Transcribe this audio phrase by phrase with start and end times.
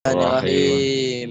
[0.00, 1.30] Bismillahirrahmanirrahim.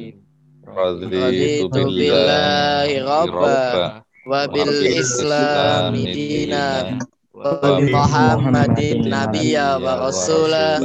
[0.61, 7.01] Raditu billahi rabba wa bil islami dinan
[7.33, 10.77] wa bi Muhammadin nabiyya wa rasula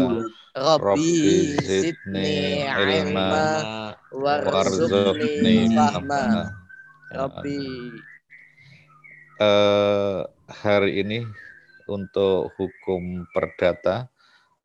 [0.56, 6.56] Rabbi zidni ilma warzuqni fahma
[7.12, 7.60] Rabbi
[9.44, 11.20] Eh, hari ini
[11.84, 14.08] untuk hukum perdata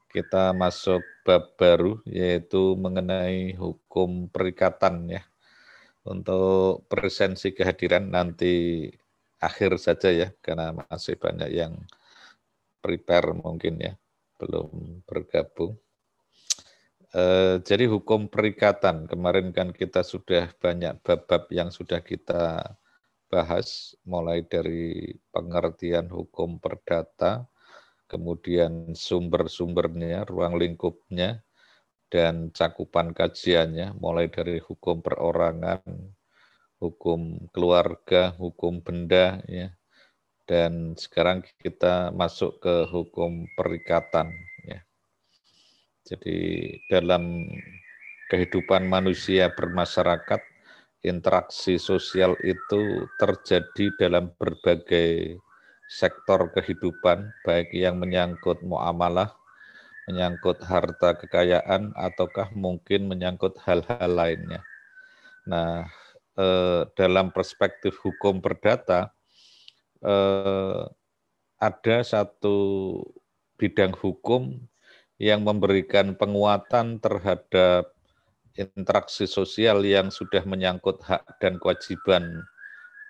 [0.07, 5.21] kita masuk bab baru yaitu mengenai hukum perikatan ya.
[6.09, 8.89] Untuk presensi kehadiran nanti
[9.37, 11.77] akhir saja ya karena masih banyak yang
[12.81, 13.93] prepare mungkin ya
[14.41, 15.77] belum bergabung.
[17.13, 22.73] Eh, jadi hukum perikatan kemarin kan kita sudah banyak bab-bab yang sudah kita
[23.29, 27.45] bahas mulai dari pengertian hukum perdata,
[28.09, 31.45] kemudian sumber-sumbernya, ruang lingkupnya,
[32.09, 35.85] dan cakupan kajiannya, mulai dari hukum perorangan,
[36.81, 39.69] hukum keluarga, hukum benda, ya,
[40.49, 44.33] dan sekarang kita masuk ke hukum perikatan.
[44.65, 44.81] Ya.
[46.09, 47.45] Jadi dalam
[48.33, 50.41] kehidupan manusia bermasyarakat,
[51.05, 55.37] interaksi sosial itu terjadi dalam berbagai
[55.89, 59.33] sektor kehidupan, baik yang menyangkut muamalah,
[60.05, 64.61] menyangkut harta kekayaan, ataukah mungkin menyangkut hal-hal lainnya.
[65.49, 65.89] Nah,
[66.37, 69.09] eh, dalam perspektif hukum perdata,
[70.05, 70.85] eh,
[71.57, 72.57] ada satu
[73.57, 74.61] bidang hukum
[75.19, 77.91] yang memberikan penguatan terhadap
[78.55, 82.47] interaksi sosial yang sudah menyangkut hak dan kewajiban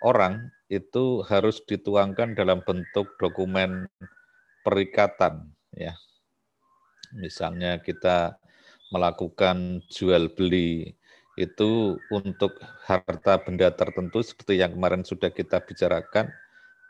[0.01, 3.89] orang itu harus dituangkan dalam bentuk dokumen
[4.61, 5.97] perikatan ya.
[7.17, 8.37] Misalnya kita
[8.93, 10.93] melakukan jual beli
[11.41, 16.29] itu untuk harta benda tertentu seperti yang kemarin sudah kita bicarakan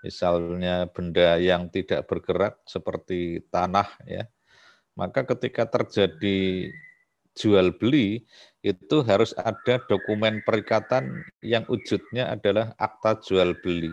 [0.04, 4.28] misalnya benda yang tidak bergerak seperti tanah ya.
[4.96, 6.68] Maka ketika terjadi
[7.38, 8.26] jual beli
[8.66, 13.92] itu harus ada dokumen perikatan yang wujudnya adalah akta jual beli.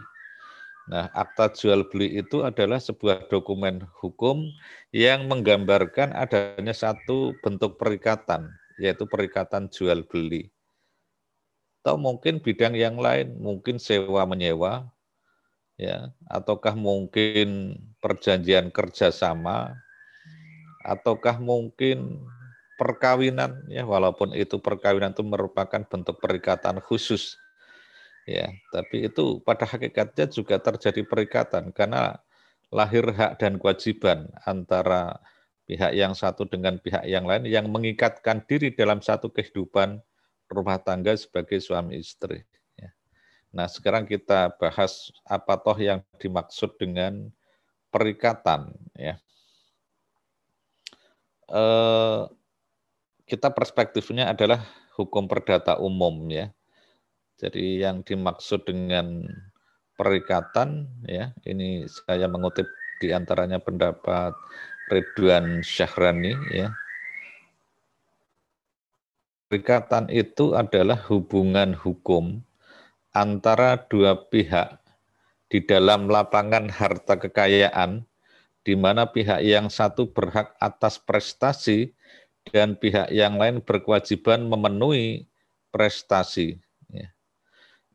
[0.86, 4.46] Nah, akta jual beli itu adalah sebuah dokumen hukum
[4.94, 8.46] yang menggambarkan adanya satu bentuk perikatan,
[8.78, 10.46] yaitu perikatan jual beli.
[11.82, 14.86] Atau mungkin bidang yang lain, mungkin sewa menyewa,
[15.75, 19.75] ya, ataukah mungkin perjanjian kerjasama,
[20.86, 22.22] ataukah mungkin
[22.76, 27.41] perkawinan ya walaupun itu perkawinan itu merupakan bentuk perikatan khusus
[28.28, 32.20] ya tapi itu pada hakikatnya juga terjadi perikatan karena
[32.70, 35.16] lahir hak dan kewajiban antara
[35.66, 39.98] pihak yang satu dengan pihak yang lain yang mengikatkan diri dalam satu kehidupan
[40.47, 42.47] rumah tangga sebagai suami istri.
[42.78, 42.94] Ya.
[43.50, 47.34] Nah sekarang kita bahas apa toh yang dimaksud dengan
[47.91, 48.70] perikatan.
[48.94, 49.19] Ya.
[51.50, 52.22] Eh,
[53.26, 54.62] kita perspektifnya adalah
[54.94, 56.54] hukum perdata umum ya.
[57.37, 59.26] Jadi yang dimaksud dengan
[59.98, 62.64] perikatan ya, ini saya mengutip
[63.03, 64.32] di antaranya pendapat
[64.88, 66.72] Ridwan Syahrani ya.
[69.47, 72.41] Perikatan itu adalah hubungan hukum
[73.14, 74.81] antara dua pihak
[75.47, 78.03] di dalam lapangan harta kekayaan
[78.66, 81.94] di mana pihak yang satu berhak atas prestasi
[82.50, 85.26] dan pihak yang lain berkewajiban memenuhi
[85.74, 86.58] prestasi.
[86.90, 87.10] Ya.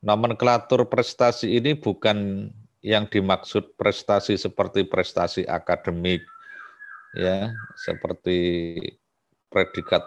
[0.03, 2.50] Nomenklatur prestasi ini bukan
[2.81, 6.25] yang dimaksud prestasi seperti prestasi akademik,
[7.13, 8.73] ya, seperti
[9.53, 10.01] predikat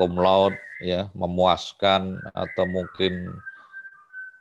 [0.00, 3.36] cum laude, ya, memuaskan atau mungkin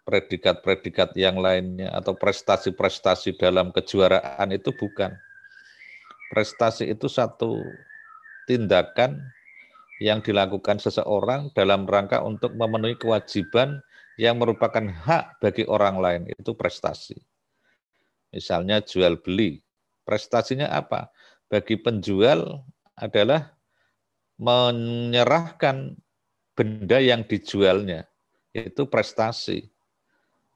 [0.08, 5.14] predikat-predikat yang lainnya atau prestasi-prestasi dalam kejuaraan itu bukan.
[6.34, 7.62] Prestasi itu satu
[8.50, 9.22] tindakan
[10.02, 13.86] yang dilakukan seseorang dalam rangka untuk memenuhi kewajiban
[14.18, 17.16] yang merupakan hak bagi orang lain, itu prestasi.
[18.34, 19.62] Misalnya jual beli.
[20.04, 21.14] Prestasinya apa?
[21.46, 22.66] Bagi penjual
[22.98, 23.54] adalah
[24.42, 25.94] menyerahkan
[26.58, 28.10] benda yang dijualnya.
[28.52, 29.70] Itu prestasi.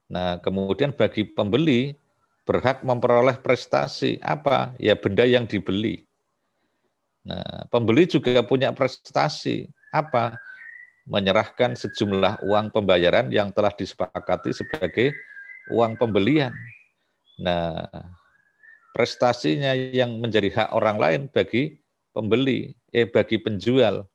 [0.10, 1.96] Nah, kemudian bagi pembeli
[2.44, 4.76] berhak memperoleh prestasi apa?
[4.82, 6.04] Ya benda yang dibeli.
[7.24, 9.72] Nah, pembeli juga punya prestasi.
[9.96, 10.36] Apa?
[11.08, 15.16] Menyerahkan sejumlah uang pembayaran yang telah disepakati sebagai
[15.72, 16.52] uang pembelian.
[17.40, 17.88] Nah,
[18.92, 21.80] prestasinya yang menjadi hak orang lain bagi
[22.12, 24.06] pembeli, eh bagi penjual.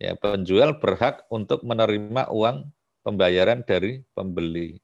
[0.00, 2.72] Ya, penjual berhak untuk menerima uang
[3.04, 4.80] pembayaran dari pembeli.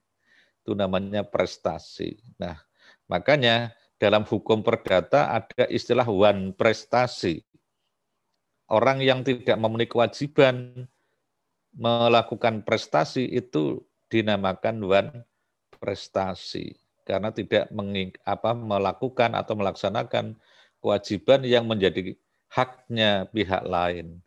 [0.61, 2.21] Itu namanya prestasi.
[2.37, 2.61] Nah,
[3.09, 7.46] makanya dalam hukum perdata ada istilah wan prestasi.
[8.67, 10.87] Orang yang tidak memenuhi kewajiban
[11.77, 15.07] melakukan prestasi itu dinamakan wan
[15.77, 16.75] prestasi
[17.07, 20.35] karena tidak menging, apa, melakukan atau melaksanakan
[20.83, 22.19] kewajiban yang menjadi
[22.51, 24.19] haknya pihak lain.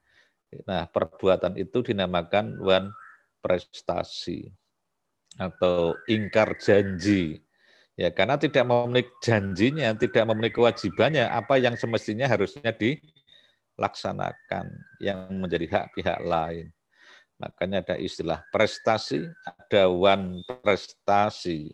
[0.63, 2.95] Nah, perbuatan itu dinamakan wan
[3.43, 4.49] prestasi
[5.35, 7.43] atau ingkar janji.
[7.99, 12.71] Ya, karena tidak memenuhi janjinya, tidak memenuhi kewajibannya, apa yang semestinya harusnya
[13.79, 14.67] dilaksanakan
[14.99, 16.67] yang menjadi hak pihak lain.
[17.39, 21.71] Makanya ada istilah prestasi, ada wan prestasi.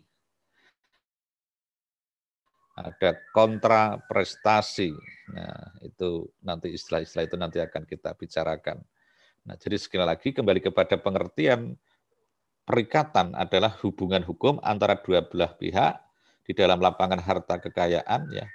[2.78, 4.94] Ada kontra prestasi.
[5.34, 8.78] Nah, itu nanti istilah-istilah itu nanti akan kita bicarakan.
[9.42, 11.74] Nah, jadi sekali lagi kembali kepada pengertian
[12.62, 15.98] perikatan adalah hubungan hukum antara dua belah pihak
[16.46, 18.46] di dalam lapangan harta kekayaan ya.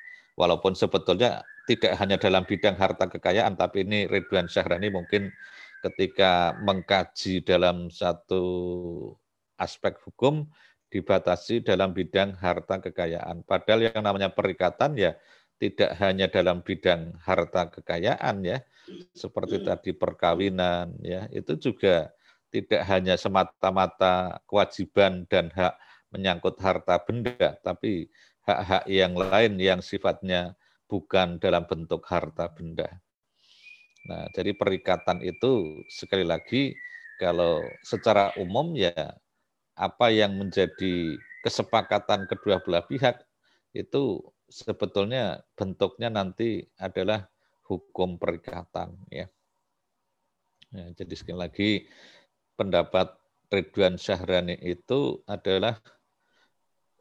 [0.42, 5.30] Walaupun sebetulnya tidak hanya dalam bidang harta kekayaan, tapi ini Ridwan Syahrani mungkin
[5.86, 8.42] ketika mengkaji dalam satu
[9.62, 10.50] aspek hukum
[10.90, 13.46] dibatasi dalam bidang harta kekayaan.
[13.46, 15.14] Padahal yang namanya perikatan ya
[15.62, 18.66] tidak hanya dalam bidang harta kekayaan ya,
[19.14, 22.10] seperti tadi perkawinan ya, itu juga
[22.50, 25.78] tidak hanya semata-mata kewajiban dan hak
[26.12, 28.12] menyangkut harta benda, tapi
[28.44, 30.56] hak-hak yang lain yang sifatnya
[30.92, 32.88] bukan dalam bentuk harta benda.
[34.06, 36.76] Nah, jadi perikatan itu sekali lagi
[37.22, 39.14] kalau secara umum ya
[39.78, 41.16] apa yang menjadi
[41.46, 43.22] kesepakatan kedua belah pihak
[43.72, 44.20] itu
[44.50, 47.30] sebetulnya bentuknya nanti adalah
[47.70, 49.30] hukum perikatan ya.
[50.76, 51.72] ya jadi sekali lagi
[52.60, 53.16] pendapat
[53.48, 55.80] Ridwan Syahrani itu adalah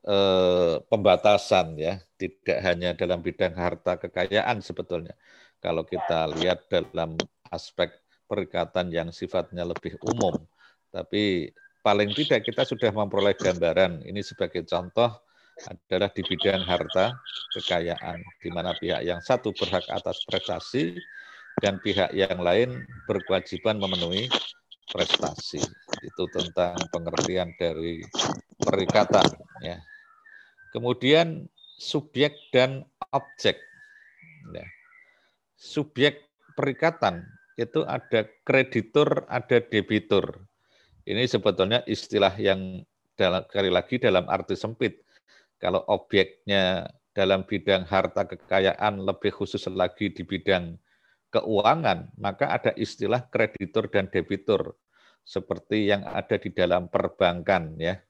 [0.04, 5.16] eh, pembatasan ya, tidak hanya dalam bidang harta kekayaan sebetulnya.
[5.60, 7.16] Kalau kita lihat dalam
[7.52, 7.92] aspek
[8.24, 10.32] perikatan yang sifatnya lebih umum,
[10.88, 11.52] tapi
[11.84, 15.10] paling tidak kita sudah memperoleh gambaran ini sebagai contoh
[15.68, 17.12] adalah di bidang harta
[17.52, 20.96] kekayaan, di mana pihak yang satu berhak atas prestasi
[21.60, 24.30] dan pihak yang lain berkewajiban memenuhi
[24.88, 25.60] prestasi.
[26.00, 28.00] Itu tentang pengertian dari
[28.56, 29.28] perikatan.
[29.60, 29.78] Ya.
[30.70, 33.58] Kemudian subjek dan objek.
[34.54, 34.66] Ya.
[35.58, 37.26] Subjek perikatan
[37.60, 40.46] itu ada kreditur, ada debitur.
[41.04, 42.86] Ini sebetulnya istilah yang
[43.18, 45.04] dalam, kali lagi dalam arti sempit
[45.60, 50.78] kalau objeknya dalam bidang harta kekayaan lebih khusus lagi di bidang
[51.28, 54.74] keuangan, maka ada istilah kreditur dan debitur
[55.22, 58.00] seperti yang ada di dalam perbankan ya.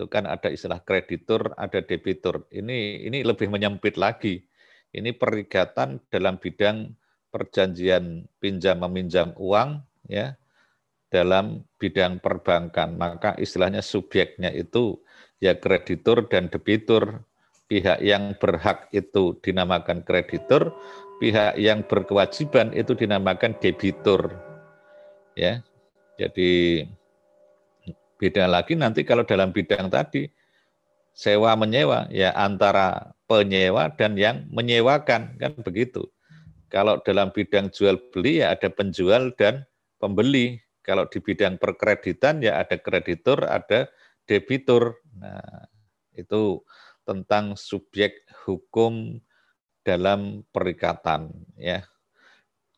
[0.00, 2.48] Itu kan ada istilah kreditur, ada debitur.
[2.48, 4.40] Ini ini lebih menyempit lagi.
[4.96, 6.96] Ini perikatan dalam bidang
[7.28, 10.40] perjanjian pinjam meminjam uang ya
[11.12, 12.96] dalam bidang perbankan.
[12.96, 14.96] Maka istilahnya subjeknya itu
[15.36, 17.20] ya kreditur dan debitur.
[17.68, 20.72] Pihak yang berhak itu dinamakan kreditur,
[21.20, 24.32] pihak yang berkewajiban itu dinamakan debitur.
[25.36, 25.60] Ya.
[26.16, 26.88] Jadi
[28.20, 30.28] beda lagi nanti kalau dalam bidang tadi
[31.16, 36.04] sewa menyewa ya antara penyewa dan yang menyewakan kan begitu.
[36.70, 39.66] Kalau dalam bidang jual beli ya ada penjual dan
[39.98, 40.62] pembeli.
[40.80, 43.90] Kalau di bidang perkreditan ya ada kreditur, ada
[44.24, 44.98] debitur.
[45.18, 45.66] Nah,
[46.14, 46.62] itu
[47.02, 49.18] tentang subjek hukum
[49.82, 51.82] dalam perikatan ya.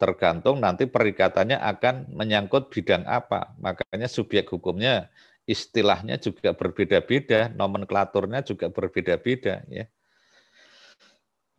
[0.01, 3.55] Tergantung nanti perikatannya akan menyangkut bidang apa.
[3.63, 5.13] Makanya subjek hukumnya
[5.47, 9.87] istilahnya juga berbeda-beda, nomenklaturnya juga berbeda-beda ya.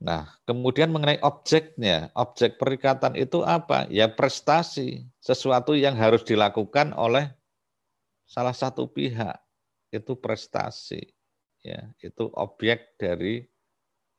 [0.04, 3.88] Nah, kemudian mengenai objeknya, objek perikatan itu apa?
[3.88, 7.32] Ya prestasi, sesuatu yang harus dilakukan oleh
[8.28, 9.40] salah satu pihak.
[9.88, 11.08] Itu prestasi
[11.64, 11.88] ya.
[12.04, 13.48] Itu objek dari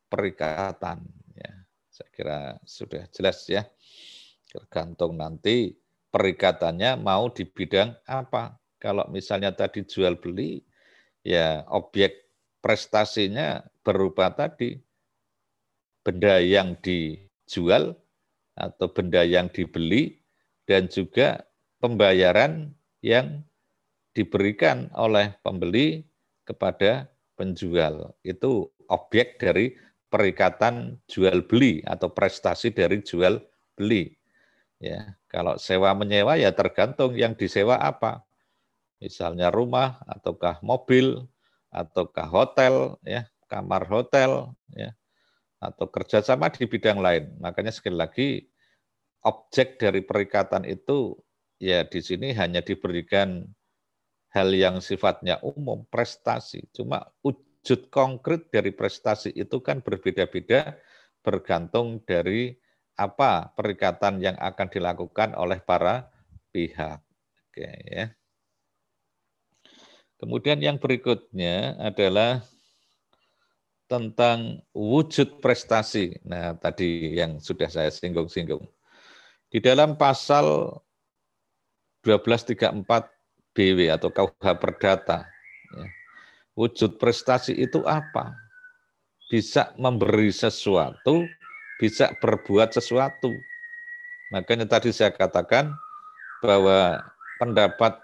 [0.08, 1.04] perikatan
[1.36, 1.52] ya.
[1.92, 3.68] Saya kira sudah jelas ya.
[4.48, 5.76] Tergantung nanti
[6.08, 10.60] perikatannya mau di bidang apa kalau misalnya tadi jual beli
[11.24, 12.28] ya objek
[12.60, 14.76] prestasinya berupa tadi
[16.04, 17.96] benda yang dijual
[18.52, 20.20] atau benda yang dibeli
[20.68, 21.48] dan juga
[21.80, 23.40] pembayaran yang
[24.12, 26.04] diberikan oleh pembeli
[26.44, 28.14] kepada penjual.
[28.22, 29.74] Itu objek dari
[30.08, 33.42] perikatan jual beli atau prestasi dari jual
[33.74, 34.14] beli.
[34.78, 38.22] Ya, kalau sewa menyewa ya tergantung yang disewa apa.
[39.02, 41.26] Misalnya rumah ataukah mobil
[41.74, 44.94] ataukah hotel ya, kamar hotel ya
[45.64, 47.34] atau kerjasama di bidang lain.
[47.40, 48.28] Makanya sekali lagi
[49.24, 51.16] objek dari perikatan itu
[51.56, 53.48] ya di sini hanya diberikan
[54.34, 56.68] hal yang sifatnya umum, prestasi.
[56.74, 60.76] Cuma wujud konkret dari prestasi itu kan berbeda-beda
[61.24, 62.52] bergantung dari
[62.94, 66.12] apa perikatan yang akan dilakukan oleh para
[66.52, 67.00] pihak.
[67.48, 68.12] Oke ya.
[70.18, 72.40] Kemudian yang berikutnya adalah
[73.90, 76.18] tentang wujud prestasi.
[76.24, 78.64] Nah, tadi yang sudah saya singgung-singgung.
[79.52, 80.78] Di dalam pasal
[82.02, 82.84] 1234
[83.54, 85.28] BW atau KUH Perdata,
[85.76, 85.86] ya,
[86.58, 88.34] wujud prestasi itu apa?
[89.30, 91.22] Bisa memberi sesuatu
[91.78, 93.30] bisa berbuat sesuatu.
[94.30, 95.74] Makanya tadi saya katakan
[96.42, 97.02] bahwa
[97.38, 97.98] pendapat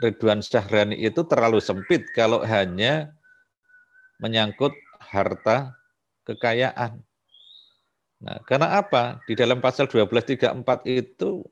[0.00, 3.12] Ridwan Syahrani itu terlalu sempit kalau hanya
[4.20, 5.76] menyangkut harta
[6.24, 7.00] kekayaan.
[8.20, 9.20] Nah, karena apa?
[9.24, 11.44] Di dalam pasal 1234 itu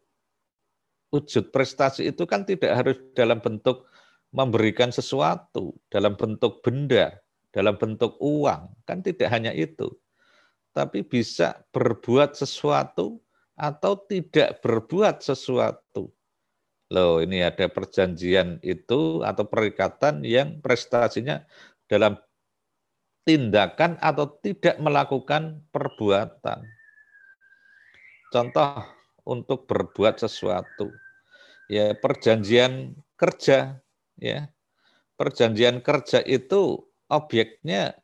[1.08, 3.88] wujud prestasi itu kan tidak harus dalam bentuk
[4.32, 7.16] memberikan sesuatu, dalam bentuk benda,
[7.48, 9.88] dalam bentuk uang, kan tidak hanya itu
[10.78, 13.18] tapi bisa berbuat sesuatu
[13.58, 16.14] atau tidak berbuat sesuatu.
[16.88, 21.44] Loh, ini ada perjanjian itu atau perikatan yang prestasinya
[21.84, 22.16] dalam
[23.28, 26.64] tindakan atau tidak melakukan perbuatan.
[28.32, 28.88] Contoh
[29.28, 30.88] untuk berbuat sesuatu.
[31.68, 33.84] Ya, perjanjian kerja
[34.16, 34.48] ya.
[35.20, 38.00] Perjanjian kerja itu objeknya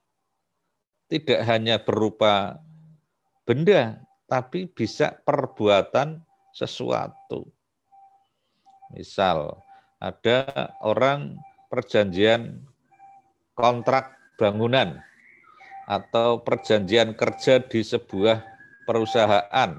[1.09, 2.59] tidak hanya berupa
[3.47, 6.21] benda, tapi bisa perbuatan
[6.53, 7.53] sesuatu.
[8.94, 9.58] Misal,
[9.98, 11.34] ada orang
[11.66, 12.62] perjanjian
[13.58, 15.02] kontrak bangunan
[15.90, 18.38] atau perjanjian kerja di sebuah
[18.86, 19.70] perusahaan.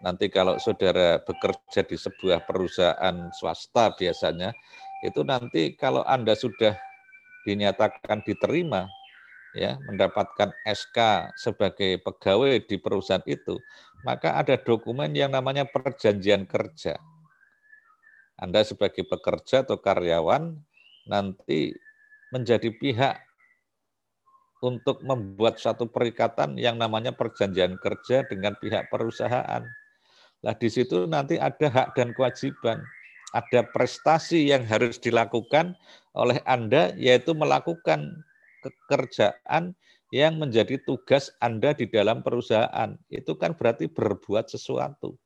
[0.00, 4.56] Nanti kalau saudara bekerja di sebuah perusahaan swasta biasanya,
[5.04, 6.76] itu nanti kalau Anda sudah
[7.44, 8.88] dinyatakan diterima,
[9.52, 13.60] ya mendapatkan SK sebagai pegawai di perusahaan itu,
[14.04, 16.96] maka ada dokumen yang namanya perjanjian kerja.
[18.36, 20.56] Anda sebagai pekerja atau karyawan
[21.08, 21.72] nanti
[22.28, 23.16] menjadi pihak
[24.60, 29.64] untuk membuat satu perikatan yang namanya perjanjian kerja dengan pihak perusahaan.
[30.44, 32.84] Nah, di situ nanti ada hak dan kewajiban,
[33.32, 35.76] ada prestasi yang harus dilakukan
[36.16, 38.24] oleh Anda yaitu melakukan
[38.64, 39.76] pekerjaan
[40.14, 42.96] yang menjadi tugas Anda di dalam perusahaan.
[43.12, 45.18] Itu kan berarti berbuat sesuatu.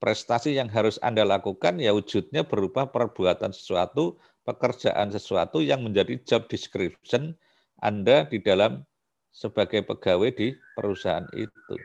[0.00, 4.16] Prestasi yang harus Anda lakukan ya wujudnya berupa perbuatan sesuatu,
[4.48, 7.36] pekerjaan sesuatu yang menjadi job description
[7.84, 8.88] Anda di dalam
[9.28, 11.76] sebagai pegawai di perusahaan itu.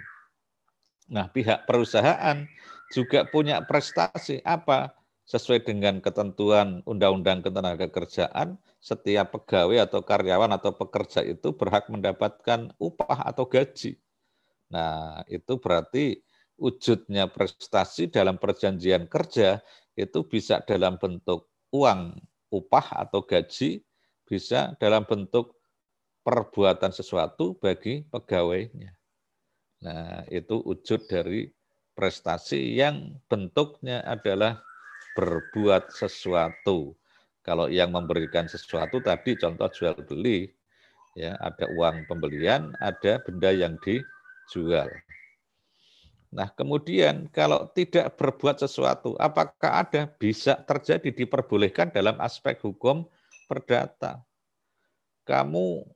[1.12, 2.48] Nah, pihak perusahaan
[2.96, 4.96] juga punya prestasi apa?
[5.26, 13.26] Sesuai dengan ketentuan Undang-Undang Ketenagakerjaan, setiap pegawai atau karyawan atau pekerja itu berhak mendapatkan upah
[13.26, 13.98] atau gaji.
[14.70, 16.25] Nah, itu berarti
[16.56, 19.60] wujudnya prestasi dalam perjanjian kerja
[19.96, 22.16] itu bisa dalam bentuk uang,
[22.52, 23.84] upah atau gaji,
[24.28, 25.56] bisa dalam bentuk
[26.26, 28.92] perbuatan sesuatu bagi pegawainya.
[29.86, 31.52] Nah, itu wujud dari
[31.94, 34.60] prestasi yang bentuknya adalah
[35.16, 36.98] berbuat sesuatu
[37.46, 40.50] kalau yang memberikan sesuatu tadi contoh jual beli,
[41.14, 44.90] ya ada uang pembelian, ada benda yang dijual.
[46.36, 53.08] Nah, kemudian kalau tidak berbuat sesuatu, apakah ada bisa terjadi diperbolehkan dalam aspek hukum
[53.48, 54.20] perdata?
[55.24, 55.88] Kamu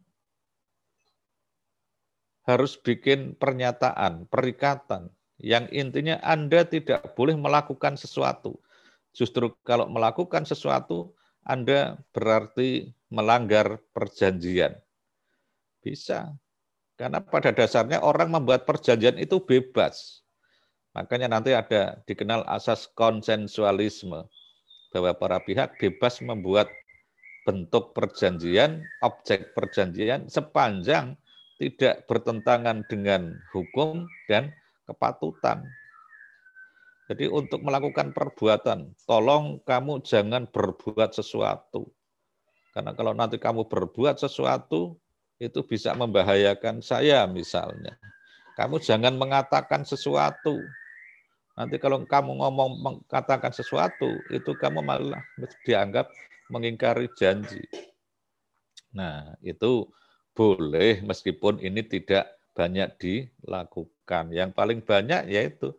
[2.48, 5.12] harus bikin pernyataan, perikatan
[5.44, 8.64] yang intinya Anda tidak boleh melakukan sesuatu.
[9.12, 11.12] Justru kalau melakukan sesuatu,
[11.44, 14.78] anda berarti melanggar perjanjian.
[15.82, 16.32] Bisa.
[16.94, 20.22] Karena pada dasarnya orang membuat perjanjian itu bebas.
[20.98, 24.26] Makanya nanti ada dikenal asas konsensualisme.
[24.90, 26.66] Bahwa para pihak bebas membuat
[27.46, 31.14] bentuk perjanjian, objek perjanjian sepanjang
[31.62, 34.50] tidak bertentangan dengan hukum dan
[34.90, 35.62] kepatutan.
[37.10, 41.90] Jadi untuk melakukan perbuatan, tolong kamu jangan berbuat sesuatu.
[42.70, 44.94] Karena kalau nanti kamu berbuat sesuatu,
[45.42, 47.98] itu bisa membahayakan saya misalnya.
[48.60, 50.60] Kamu jangan mengatakan sesuatu.
[51.56, 55.24] Nanti kalau kamu ngomong mengatakan sesuatu, itu kamu malah
[55.64, 56.12] dianggap
[56.52, 57.64] mengingkari janji.
[58.92, 59.88] Nah, itu
[60.36, 64.36] boleh meskipun ini tidak banyak dilakukan.
[64.36, 65.72] Yang paling banyak yaitu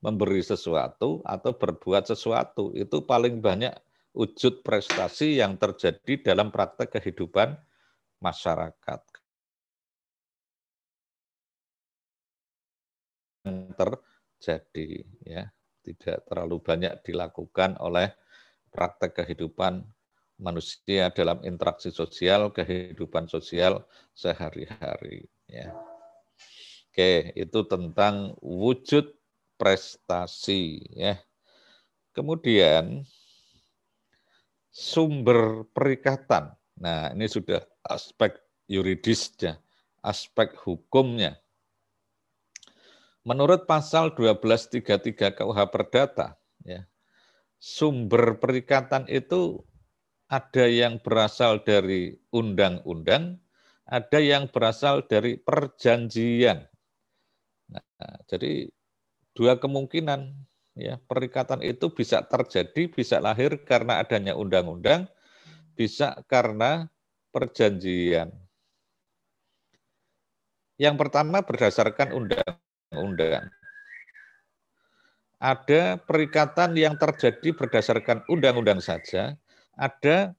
[0.00, 2.72] memberi sesuatu atau berbuat sesuatu.
[2.72, 3.76] Itu paling banyak
[4.16, 7.60] wujud prestasi yang terjadi dalam praktek kehidupan
[8.24, 9.11] masyarakat.
[13.44, 15.50] Terjadi ya,
[15.82, 18.14] tidak terlalu banyak dilakukan oleh
[18.70, 19.82] praktek kehidupan
[20.40, 25.70] manusia dalam interaksi sosial, kehidupan sosial sehari-hari ya.
[26.92, 29.16] Oke, itu tentang wujud
[29.56, 31.16] prestasi ya.
[32.12, 33.06] Kemudian
[34.68, 36.52] sumber perikatan.
[36.76, 38.36] Nah, ini sudah aspek
[38.68, 39.60] yuridisnya,
[40.04, 41.41] aspek hukumnya.
[43.22, 46.34] Menurut pasal 1233 KUH Perdata,
[46.66, 46.82] ya,
[47.62, 49.62] sumber perikatan itu
[50.26, 53.38] ada yang berasal dari undang-undang,
[53.86, 56.66] ada yang berasal dari perjanjian.
[57.70, 58.66] Nah, jadi
[59.38, 60.34] dua kemungkinan
[60.76, 65.08] ya perikatan itu bisa terjadi bisa lahir karena adanya undang-undang
[65.76, 66.88] bisa karena
[67.32, 68.32] perjanjian
[70.80, 72.16] yang pertama berdasarkan
[72.92, 73.48] undang-undang
[75.42, 79.34] ada perikatan yang terjadi berdasarkan undang-undang saja
[79.74, 80.36] ada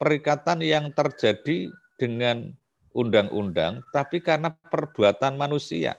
[0.00, 2.54] perikatan yang terjadi dengan
[2.94, 5.98] undang-undang tapi karena perbuatan manusia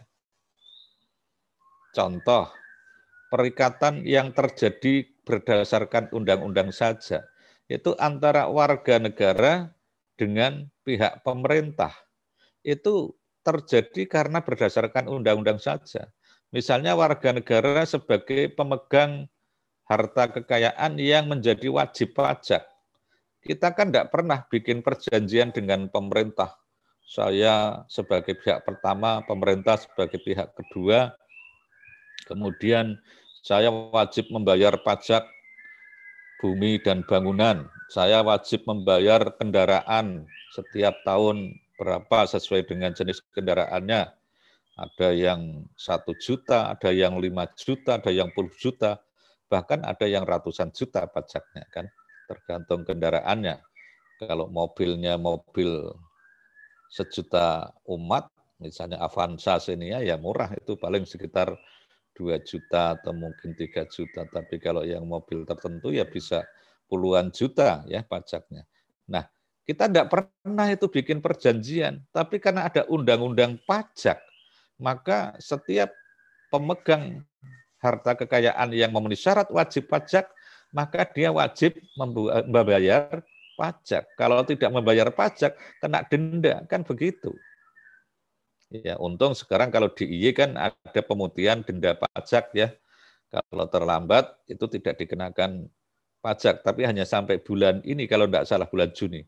[1.94, 2.50] contoh
[3.28, 7.28] perikatan yang terjadi berdasarkan undang-undang saja,
[7.68, 9.76] itu antara warga negara
[10.16, 11.92] dengan pihak pemerintah.
[12.64, 16.12] Itu terjadi karena berdasarkan undang-undang saja.
[16.52, 19.32] Misalnya warga negara sebagai pemegang
[19.88, 22.68] harta kekayaan yang menjadi wajib pajak.
[23.40, 26.60] Kita kan tidak pernah bikin perjanjian dengan pemerintah.
[27.08, 31.16] Saya sebagai pihak pertama, pemerintah sebagai pihak kedua,
[32.28, 33.00] Kemudian
[33.40, 35.24] saya wajib membayar pajak
[36.44, 37.72] bumi dan bangunan.
[37.88, 44.12] Saya wajib membayar kendaraan setiap tahun berapa sesuai dengan jenis kendaraannya.
[44.78, 49.02] Ada yang satu juta, ada yang lima juta, ada yang puluh juta,
[49.50, 51.90] bahkan ada yang ratusan juta pajaknya kan,
[52.30, 53.58] tergantung kendaraannya.
[54.22, 55.94] Kalau mobilnya mobil
[56.90, 58.30] sejuta umat,
[58.62, 61.54] misalnya Avanza sini ya murah itu paling sekitar
[62.18, 66.42] 2 juta atau mungkin 3 juta, tapi kalau yang mobil tertentu ya bisa
[66.90, 68.66] puluhan juta ya pajaknya.
[69.14, 69.30] Nah,
[69.68, 74.16] kita tidak pernah itu bikin perjanjian, tapi karena ada undang-undang pajak,
[74.80, 75.92] maka setiap
[76.48, 77.28] pemegang
[77.84, 80.32] harta kekayaan yang memenuhi syarat wajib pajak,
[80.72, 81.76] maka dia wajib
[82.48, 83.20] membayar
[83.60, 84.08] pajak.
[84.16, 85.52] Kalau tidak membayar pajak,
[85.84, 87.36] kena denda, kan begitu.
[88.72, 92.72] Ya, untung sekarang kalau di IY kan ada pemutihan denda pajak ya.
[93.28, 95.68] Kalau terlambat itu tidak dikenakan
[96.24, 99.28] pajak, tapi hanya sampai bulan ini kalau tidak salah bulan Juni.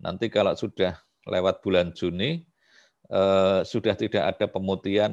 [0.00, 0.96] Nanti kalau sudah
[1.28, 2.42] lewat bulan Juni
[3.08, 5.12] eh, sudah tidak ada pemutihan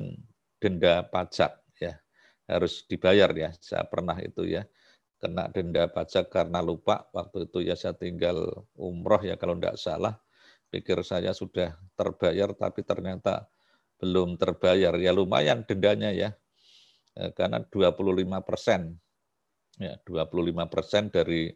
[0.58, 2.00] denda pajak ya.
[2.48, 3.52] Harus dibayar ya.
[3.60, 4.64] Saya pernah itu ya
[5.18, 10.14] kena denda pajak karena lupa waktu itu ya saya tinggal umroh ya kalau tidak salah
[10.70, 13.50] pikir saya sudah terbayar tapi ternyata
[13.98, 16.30] belum terbayar, ya lumayan dendanya ya.
[17.18, 18.94] ya karena 25 persen.
[19.78, 21.54] Ya, 25 persen dari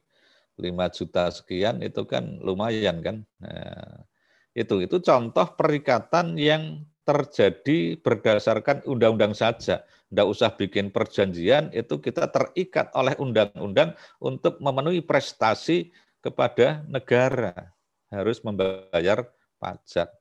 [0.60, 3.18] 5 juta sekian itu kan lumayan kan.
[3.40, 4.04] Nah,
[4.52, 9.84] itu itu contoh perikatan yang terjadi berdasarkan undang-undang saja.
[10.12, 17.72] Tidak usah bikin perjanjian, itu kita terikat oleh undang-undang untuk memenuhi prestasi kepada negara.
[18.12, 19.24] Harus membayar
[19.56, 20.12] pajak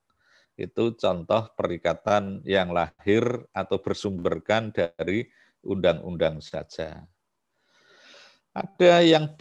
[0.60, 3.24] itu contoh perikatan yang lahir
[3.56, 5.24] atau bersumberkan dari
[5.64, 7.00] undang-undang saja.
[8.52, 9.32] Ada yang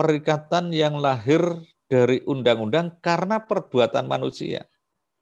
[0.00, 1.44] perikatan yang lahir
[1.84, 4.64] dari undang-undang karena perbuatan manusia.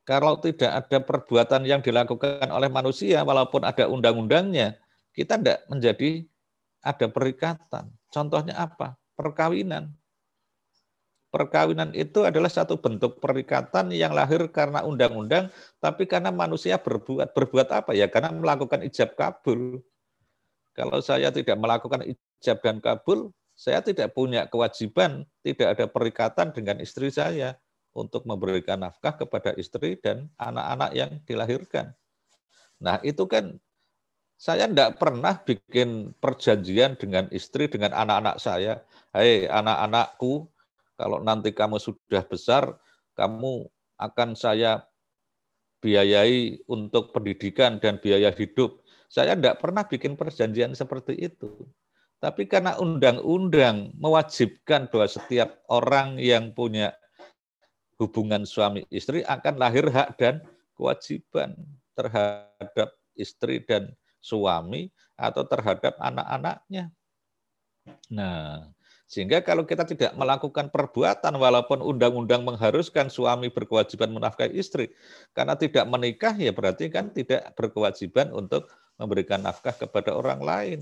[0.07, 4.79] Kalau tidak ada perbuatan yang dilakukan oleh manusia, walaupun ada undang-undangnya,
[5.11, 6.23] kita tidak menjadi
[6.79, 7.91] ada perikatan.
[8.15, 8.95] Contohnya apa?
[9.19, 9.91] Perkawinan.
[11.35, 15.51] Perkawinan itu adalah satu bentuk perikatan yang lahir karena undang-undang,
[15.83, 18.07] tapi karena manusia berbuat berbuat apa ya?
[18.07, 19.83] Karena melakukan ijab kabul.
[20.73, 26.79] Kalau saya tidak melakukan ijab dan kabul, saya tidak punya kewajiban, tidak ada perikatan dengan
[26.79, 27.59] istri saya
[27.91, 31.91] untuk memberikan nafkah kepada istri dan anak-anak yang dilahirkan.
[32.79, 33.59] Nah, itu kan
[34.39, 38.87] Saya tidak pernah bikin perjanjian dengan istri, dengan anak-anak saya.
[39.11, 40.47] Hei anak-anakku,
[40.95, 42.79] kalau nanti kamu sudah besar,
[43.19, 43.67] kamu
[43.99, 44.87] akan saya
[45.83, 48.79] biayai untuk pendidikan dan biaya hidup.
[49.11, 51.67] Saya tidak pernah bikin perjanjian seperti itu.
[52.19, 56.91] Tapi karena undang-undang mewajibkan bahwa setiap orang yang punya
[57.99, 60.43] hubungan suami istri akan lahir hak dan
[60.75, 61.55] kewajiban
[61.95, 66.91] terhadap istri dan suami atau terhadap anak-anaknya.
[68.11, 68.71] Nah,
[69.09, 74.93] sehingga kalau kita tidak melakukan perbuatan walaupun undang-undang mengharuskan suami berkewajiban menafkahi istri,
[75.33, 78.69] karena tidak menikah ya berarti kan tidak berkewajiban untuk
[79.01, 80.81] memberikan nafkah kepada orang lain.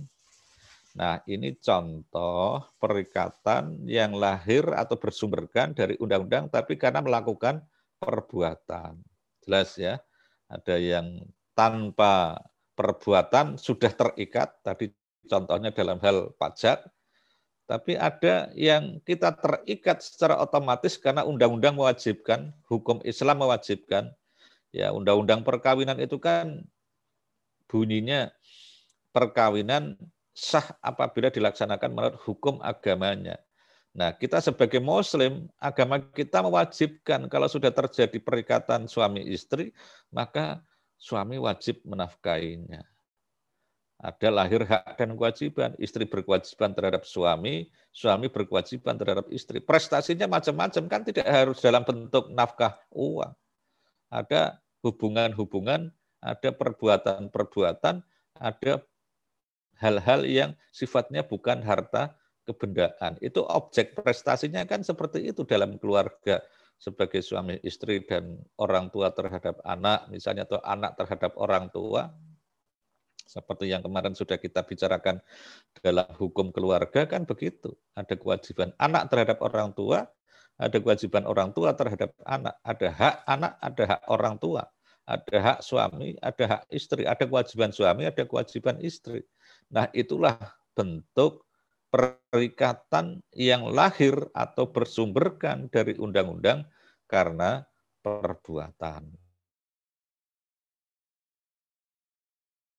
[0.97, 7.61] Nah, ini contoh perikatan yang lahir atau bersumberkan dari undang-undang tapi karena melakukan
[8.01, 8.97] perbuatan.
[9.45, 10.01] Jelas ya?
[10.49, 11.21] Ada yang
[11.53, 12.41] tanpa
[12.73, 14.89] perbuatan sudah terikat, tadi
[15.29, 16.89] contohnya dalam hal pajak,
[17.69, 24.17] tapi ada yang kita terikat secara otomatis karena undang-undang mewajibkan, hukum Islam mewajibkan.
[24.73, 26.65] Ya, undang-undang perkawinan itu kan
[27.69, 28.33] bunyinya
[29.11, 29.99] perkawinan
[30.37, 33.40] sah apabila dilaksanakan menurut hukum agamanya.
[33.96, 39.72] Nah, kita sebagai muslim, agama kita mewajibkan kalau sudah terjadi perikatan suami istri,
[40.12, 40.61] maka
[41.01, 42.85] suami wajib menafkainya.
[43.96, 45.72] Ada lahir hak dan kewajiban.
[45.81, 49.64] Istri berkewajiban terhadap suami, suami berkewajiban terhadap istri.
[49.64, 53.33] Prestasinya macam-macam kan tidak harus dalam bentuk nafkah uang.
[54.12, 55.88] Ada hubungan-hubungan,
[56.20, 58.05] ada perbuatan-perbuatan,
[58.37, 58.72] ada
[59.81, 63.19] hal-hal yang sifatnya bukan harta kebendaan.
[63.19, 66.41] Itu objek prestasinya kan seperti itu dalam keluarga
[66.77, 72.12] sebagai suami istri dan orang tua terhadap anak misalnya atau anak terhadap orang tua.
[73.27, 75.19] Seperti yang kemarin sudah kita bicarakan
[75.83, 77.75] dalam hukum keluarga kan begitu.
[77.99, 80.07] Ada kewajiban anak terhadap orang tua
[80.57, 82.57] ada kewajiban orang tua terhadap anak.
[82.65, 84.62] Ada hak anak ada hak orang tua.
[85.07, 87.05] Ada hak suami ada hak istri.
[87.05, 89.27] Ada kewajiban suami ada kewajiban istri
[89.72, 90.38] nah itulah
[90.76, 91.46] bentuk
[91.90, 96.68] perikatan yang lahir atau bersumberkan dari undang-undang
[97.09, 97.64] karena
[98.05, 99.16] perbuatan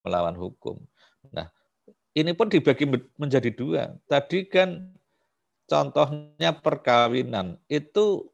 [0.08, 0.80] melawan hukum.
[1.36, 1.52] Nah,
[2.16, 2.88] ini pun dibagi
[3.20, 3.92] menjadi dua.
[4.08, 4.96] Tadi kan
[5.68, 8.32] contohnya perkawinan itu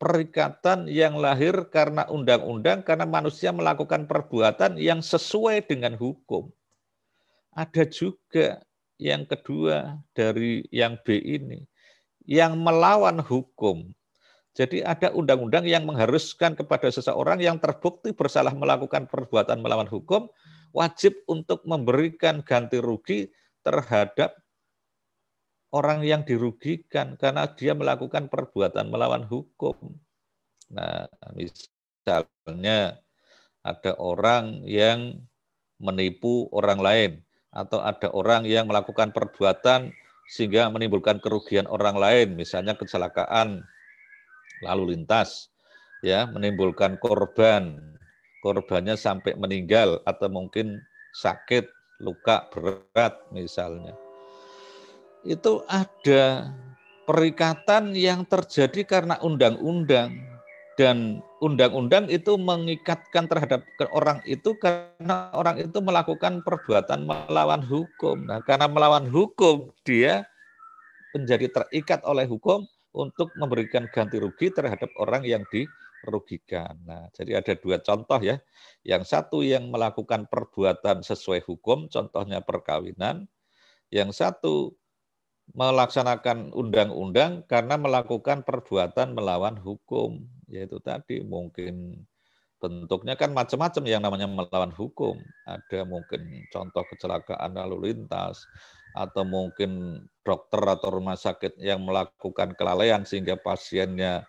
[0.00, 6.48] perikatan yang lahir karena undang-undang karena manusia melakukan perbuatan yang sesuai dengan hukum.
[7.54, 8.58] Ada juga
[8.98, 11.62] yang kedua dari yang B ini,
[12.26, 13.94] yang melawan hukum.
[14.54, 20.30] Jadi ada undang-undang yang mengharuskan kepada seseorang yang terbukti bersalah melakukan perbuatan melawan hukum,
[20.70, 23.30] wajib untuk memberikan ganti rugi
[23.66, 24.34] terhadap
[25.74, 29.74] orang yang dirugikan karena dia melakukan perbuatan melawan hukum.
[30.70, 33.02] Nah, misalnya
[33.66, 35.18] ada orang yang
[35.82, 37.12] menipu orang lain,
[37.54, 39.94] atau ada orang yang melakukan perbuatan
[40.26, 43.62] sehingga menimbulkan kerugian orang lain, misalnya kecelakaan
[44.66, 45.52] lalu lintas,
[46.02, 47.78] ya menimbulkan korban,
[48.42, 50.82] korbannya sampai meninggal atau mungkin
[51.14, 51.70] sakit,
[52.02, 53.94] luka berat misalnya.
[55.22, 56.52] Itu ada
[57.04, 60.16] perikatan yang terjadi karena undang-undang
[60.74, 68.24] dan undang-undang itu mengikatkan terhadap orang itu karena orang itu melakukan perbuatan melawan hukum.
[68.24, 70.24] Nah, karena melawan hukum dia
[71.12, 72.64] menjadi terikat oleh hukum
[72.96, 76.80] untuk memberikan ganti rugi terhadap orang yang dirugikan.
[76.88, 78.40] Nah, jadi ada dua contoh ya.
[78.80, 83.28] Yang satu yang melakukan perbuatan sesuai hukum, contohnya perkawinan.
[83.92, 84.72] Yang satu
[85.52, 92.06] melaksanakan undang-undang karena melakukan perbuatan melawan hukum, yaitu tadi mungkin
[92.56, 95.20] bentuknya kan macam-macam yang namanya melawan hukum.
[95.44, 98.48] Ada mungkin contoh kecelakaan lalu lintas,
[98.94, 104.24] atau mungkin dokter atau rumah sakit yang melakukan kelalaian sehingga pasiennya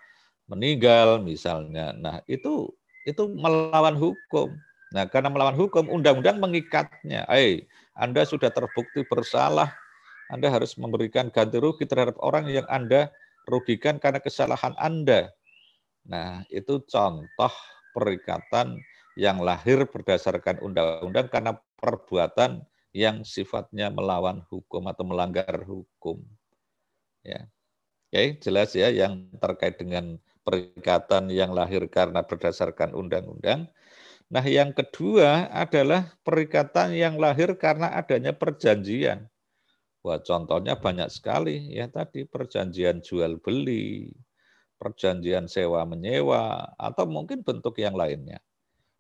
[0.50, 1.94] meninggal misalnya.
[1.94, 2.74] Nah, itu
[3.06, 4.58] itu melawan hukum.
[4.92, 7.30] Nah, karena melawan hukum, undang-undang mengikatnya.
[7.30, 9.70] Eh, Anda sudah terbukti bersalah
[10.26, 13.14] anda harus memberikan ganti rugi terhadap orang yang Anda
[13.46, 15.30] rugikan karena kesalahan Anda.
[16.06, 17.54] Nah, itu contoh
[17.94, 18.82] perikatan
[19.16, 26.26] yang lahir berdasarkan undang-undang karena perbuatan yang sifatnya melawan hukum atau melanggar hukum.
[27.22, 27.46] Ya.
[28.10, 33.68] Oke, jelas ya yang terkait dengan perikatan yang lahir karena berdasarkan undang-undang.
[34.26, 39.30] Nah, yang kedua adalah perikatan yang lahir karena adanya perjanjian.
[40.06, 44.14] Wah, contohnya banyak sekali ya tadi perjanjian jual beli,
[44.78, 48.38] perjanjian sewa menyewa atau mungkin bentuk yang lainnya.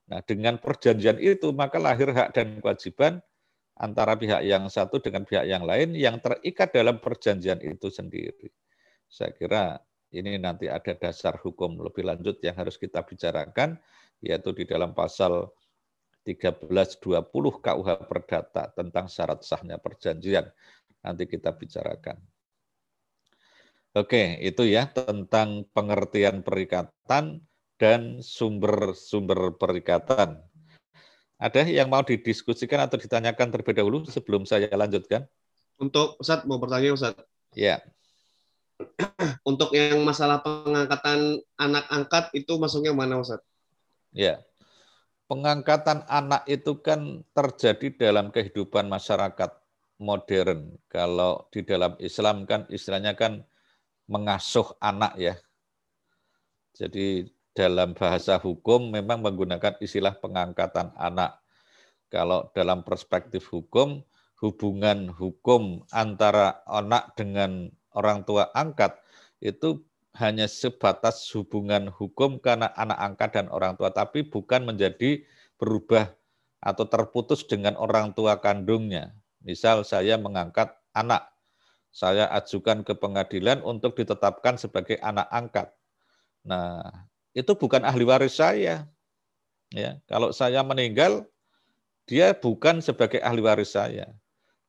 [0.10, 3.22] Nah, dengan perjanjian itu maka lahir hak dan kewajiban
[3.78, 8.50] antara pihak yang satu dengan pihak yang lain yang terikat dalam perjanjian itu sendiri.
[9.06, 9.78] Saya kira
[10.10, 13.78] ini nanti ada dasar hukum lebih lanjut yang harus kita bicarakan,
[14.26, 15.54] yaitu di dalam pasal
[16.26, 20.50] 1320 KUH Perdata tentang syarat sahnya perjanjian.
[21.06, 22.18] Nanti kita bicarakan.
[23.96, 27.46] Oke, itu ya tentang pengertian perikatan
[27.78, 30.42] dan sumber-sumber perikatan.
[31.40, 35.30] Ada yang mau didiskusikan atau ditanyakan terlebih dahulu sebelum saya lanjutkan?
[35.80, 37.16] Untuk Ustaz, mau bertanya Ustaz.
[37.56, 37.84] Ya.
[39.50, 43.40] Untuk yang masalah pengangkatan anak angkat itu masuknya mana Ustaz?
[44.12, 44.44] Ya.
[45.32, 49.65] Pengangkatan anak itu kan terjadi dalam kehidupan masyarakat
[50.02, 50.76] modern.
[50.92, 53.44] Kalau di dalam Islam kan istilahnya kan
[54.06, 55.36] mengasuh anak ya.
[56.76, 61.40] Jadi dalam bahasa hukum memang menggunakan istilah pengangkatan anak.
[62.12, 64.04] Kalau dalam perspektif hukum,
[64.44, 69.00] hubungan hukum antara anak dengan orang tua angkat
[69.40, 69.82] itu
[70.16, 75.24] hanya sebatas hubungan hukum karena anak angkat dan orang tua, tapi bukan menjadi
[75.60, 76.12] berubah
[76.64, 79.12] atau terputus dengan orang tua kandungnya.
[79.46, 81.30] Misal saya mengangkat anak,
[81.94, 85.70] saya ajukan ke pengadilan untuk ditetapkan sebagai anak angkat.
[86.42, 86.82] Nah,
[87.38, 88.90] itu bukan ahli waris saya.
[89.70, 91.30] Ya, kalau saya meninggal,
[92.10, 94.10] dia bukan sebagai ahli waris saya.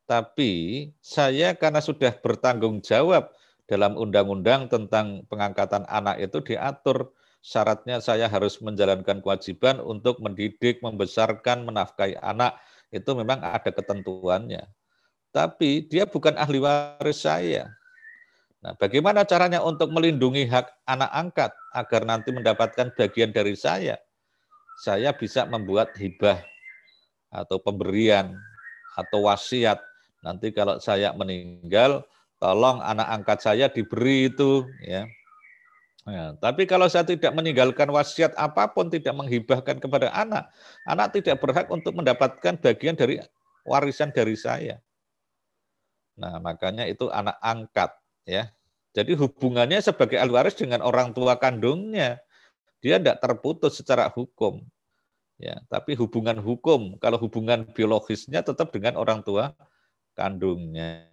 [0.05, 3.33] Tapi saya karena sudah bertanggung jawab
[3.67, 7.11] dalam undang-undang tentang pengangkatan anak itu diatur
[7.47, 12.59] syaratnya saya harus menjalankan kewajiban untuk mendidik, membesarkan, menafkahi anak.
[12.91, 14.65] Itu memang ada ketentuannya.
[15.35, 17.69] Tapi dia bukan ahli waris saya.
[18.65, 24.01] Nah, bagaimana caranya untuk melindungi hak anak angkat agar nanti mendapatkan bagian dari saya?
[24.81, 26.41] Saya bisa membuat hibah
[27.31, 28.33] atau pemberian
[28.97, 29.79] atau wasiat.
[30.25, 32.03] Nanti kalau saya meninggal,
[32.41, 35.05] tolong anak angkat saya diberi itu ya.
[36.07, 40.47] Ya, tapi kalau saya tidak meninggalkan wasiat apa pun, tidak menghibahkan kepada anak,
[40.87, 43.19] anak tidak berhak untuk mendapatkan bagian dari
[43.67, 44.79] warisan dari saya.
[46.15, 47.91] Nah, makanya itu anak angkat
[48.23, 48.55] ya.
[48.95, 52.23] Jadi hubungannya sebagai ahli waris dengan orang tua kandungnya,
[52.79, 54.63] dia tidak terputus secara hukum.
[55.37, 59.53] Ya, tapi hubungan hukum, kalau hubungan biologisnya tetap dengan orang tua
[60.17, 61.05] kandungnya.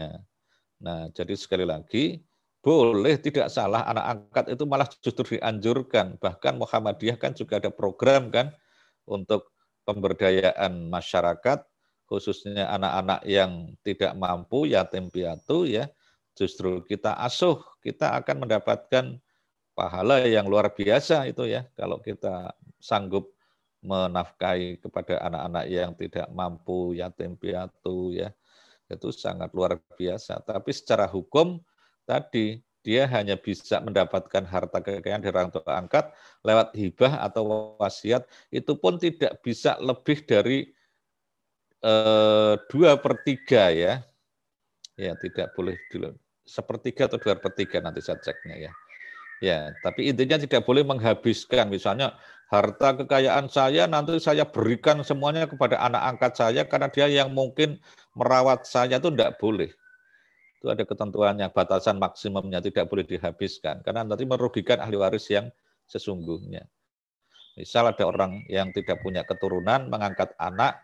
[0.79, 2.23] Nah, jadi sekali lagi,
[2.63, 3.83] boleh tidak salah.
[3.83, 6.15] Anak angkat itu malah justru dianjurkan.
[6.15, 8.55] Bahkan Muhammadiyah kan juga ada program kan
[9.03, 9.51] untuk
[9.83, 11.59] pemberdayaan masyarakat,
[12.07, 15.91] khususnya anak-anak yang tidak mampu, yatim piatu ya,
[16.39, 19.19] justru kita asuh, kita akan mendapatkan
[19.75, 23.33] pahala yang luar biasa itu ya kalau kita sanggup
[23.83, 28.31] menafkahi kepada anak-anak yang tidak mampu yatim piatu ya.
[28.87, 30.39] Itu sangat luar biasa.
[30.45, 31.59] Tapi secara hukum
[32.03, 36.11] tadi dia hanya bisa mendapatkan harta kekayaan dari orang tua angkat
[36.43, 40.67] lewat hibah atau wasiat itu pun tidak bisa lebih dari
[41.79, 44.03] eh, dua per tiga ya
[44.99, 45.79] ya tidak boleh
[46.43, 48.71] sepertiga atau dua pertiga nanti saya ceknya ya.
[49.43, 51.67] Ya, tapi intinya tidak boleh menghabiskan.
[51.67, 52.15] Misalnya
[52.47, 57.75] harta kekayaan saya nanti saya berikan semuanya kepada anak angkat saya karena dia yang mungkin
[58.15, 59.67] merawat saya itu tidak boleh.
[60.63, 65.51] Itu ada ketentuannya, batasan maksimumnya tidak boleh dihabiskan karena nanti merugikan ahli waris yang
[65.91, 66.63] sesungguhnya.
[67.59, 70.79] Misal ada orang yang tidak punya keturunan mengangkat anak,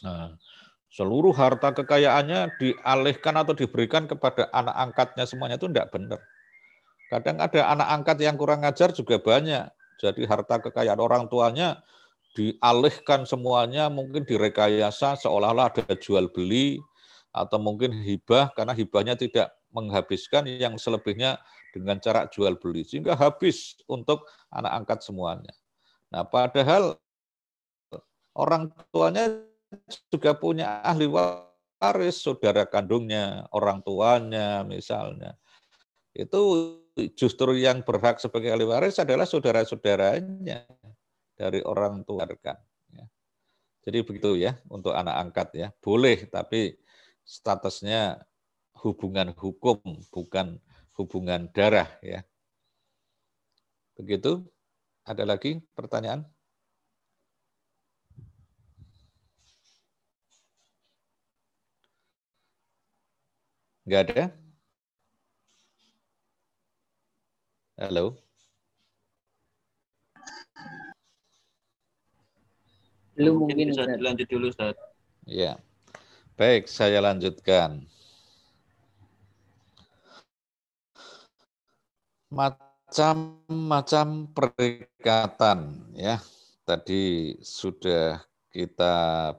[0.00, 0.32] nah,
[0.88, 6.24] seluruh harta kekayaannya dialihkan atau diberikan kepada anak angkatnya semuanya itu tidak benar.
[7.12, 9.68] Kadang ada anak angkat yang kurang ajar juga banyak.
[10.00, 11.84] Jadi harta kekayaan orang tuanya
[12.32, 16.80] dialihkan semuanya mungkin direkayasa seolah-olah ada jual beli
[17.34, 21.42] atau mungkin hibah karena hibahnya tidak menghabiskan yang selebihnya
[21.74, 25.50] dengan cara jual beli sehingga habis untuk anak angkat semuanya.
[26.14, 26.94] Nah, padahal
[28.38, 29.42] orang tuanya
[30.06, 35.34] juga punya ahli waris, saudara kandungnya, orang tuanya misalnya.
[36.14, 36.78] Itu
[37.18, 40.70] justru yang berhak sebagai ahli waris adalah saudara-saudaranya
[41.34, 42.30] dari orang tua.
[42.94, 43.10] Ya.
[43.82, 45.68] Jadi begitu ya untuk anak angkat ya.
[45.82, 46.78] Boleh tapi
[47.24, 48.22] statusnya
[48.84, 49.80] hubungan hukum
[50.12, 50.60] bukan
[50.94, 52.22] hubungan darah ya.
[53.98, 54.44] Begitu.
[55.04, 56.24] Ada lagi pertanyaan?
[63.84, 64.24] Enggak ada?
[67.76, 68.16] Halo.
[73.12, 74.72] Belum mungkin, bisa dilanjut dulu Ustaz.
[75.28, 75.60] Ya.
[76.34, 77.86] Baik, saya lanjutkan.
[82.34, 85.58] Macam-macam perikatan
[85.94, 86.18] ya.
[86.66, 88.18] Tadi sudah
[88.50, 88.94] kita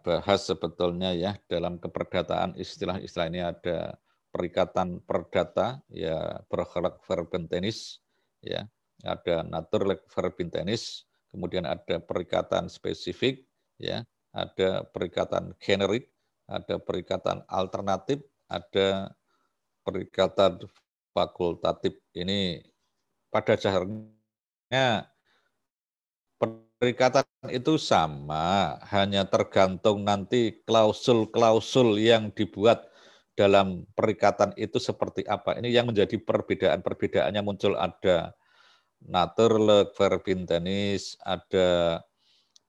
[0.08, 4.00] bahas sebetulnya ya dalam keperdataan istilah-istilah ini ada
[4.32, 8.00] perikatan perdata ya bergerak verbentenis
[8.44, 8.68] ya
[9.04, 13.48] ada naturleg verbentenis kemudian ada perikatan spesifik
[13.80, 14.04] ya
[14.36, 16.12] ada perikatan generik,
[16.46, 19.14] ada perikatan alternatif, ada
[19.86, 20.62] perikatan
[21.14, 21.98] fakultatif.
[22.14, 22.66] Ini
[23.34, 25.10] pada dasarnya
[26.80, 32.86] perikatan itu sama, hanya tergantung nanti klausul-klausul yang dibuat
[33.36, 35.60] dalam perikatan itu seperti apa.
[35.60, 38.32] Ini yang menjadi perbedaan-perbedaannya muncul ada
[39.04, 42.00] naturleg verbintenis, ada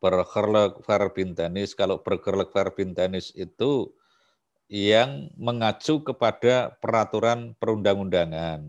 [0.02, 1.72] bergerlek verbintenis.
[1.72, 3.92] Kalau bergerlek verbintenis itu
[4.66, 8.66] yang mengacu kepada peraturan perundang-undangan.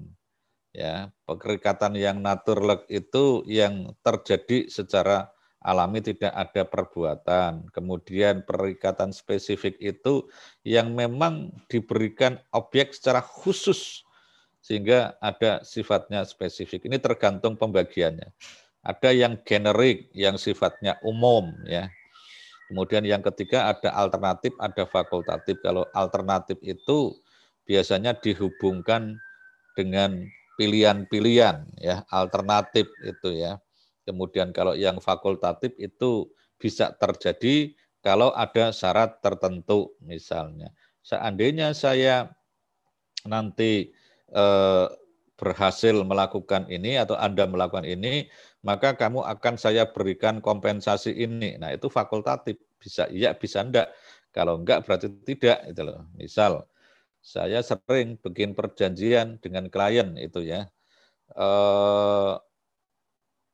[0.77, 7.73] Ya, perikatan yang naturleg itu yang terjadi secara alami tidak ada perbuatan.
[7.73, 10.29] Kemudian perikatan spesifik itu
[10.61, 14.05] yang memang diberikan objek secara khusus
[14.61, 16.85] sehingga ada sifatnya spesifik.
[16.85, 18.29] Ini tergantung pembagiannya.
[18.87, 21.91] Ada yang generik, yang sifatnya umum, ya.
[22.71, 25.59] Kemudian yang ketiga ada alternatif, ada fakultatif.
[25.59, 27.15] Kalau alternatif itu
[27.67, 29.19] biasanya dihubungkan
[29.75, 30.23] dengan
[30.55, 33.59] pilihan-pilihan, ya, alternatif itu ya.
[34.07, 40.71] Kemudian kalau yang fakultatif itu bisa terjadi kalau ada syarat tertentu misalnya.
[41.03, 42.31] Seandainya saya
[43.27, 43.91] nanti
[44.31, 44.87] eh,
[45.37, 48.25] berhasil melakukan ini atau Anda melakukan ini,
[48.67, 51.55] maka kamu akan saya berikan kompensasi ini.
[51.55, 52.59] Nah, itu fakultatif.
[52.75, 53.87] Bisa iya, bisa enggak.
[54.35, 56.03] Kalau enggak berarti tidak itu loh.
[56.19, 56.67] Misal
[57.23, 60.67] saya sering bikin perjanjian dengan klien itu ya.
[61.31, 62.33] Eh,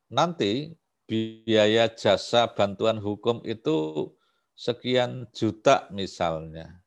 [0.09, 0.73] nanti
[1.05, 4.09] biaya jasa bantuan hukum itu
[4.57, 6.81] sekian juta misalnya.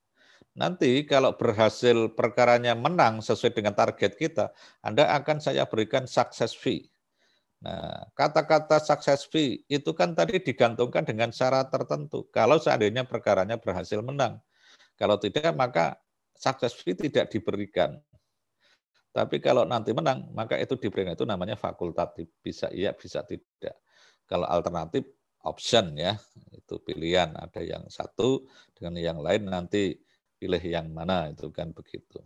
[0.57, 6.89] Nanti kalau berhasil perkaranya menang sesuai dengan target kita, Anda akan saya berikan success fee.
[7.57, 12.29] Nah, kata-kata success fee itu kan tadi digantungkan dengan syarat tertentu.
[12.29, 14.37] Kalau seandainya perkaranya berhasil menang.
[14.97, 15.97] Kalau tidak, maka
[16.37, 17.97] success fee tidak diberikan.
[19.17, 21.17] Tapi kalau nanti menang, maka itu diberikan.
[21.17, 22.29] Itu namanya fakultatif.
[22.45, 23.81] Bisa iya, bisa tidak.
[24.29, 25.09] Kalau alternatif,
[25.49, 26.21] option ya.
[26.53, 27.33] Itu pilihan.
[27.41, 28.45] Ada yang satu
[28.77, 29.97] dengan yang lain nanti
[30.37, 32.21] pilih yang mana itu kan begitu.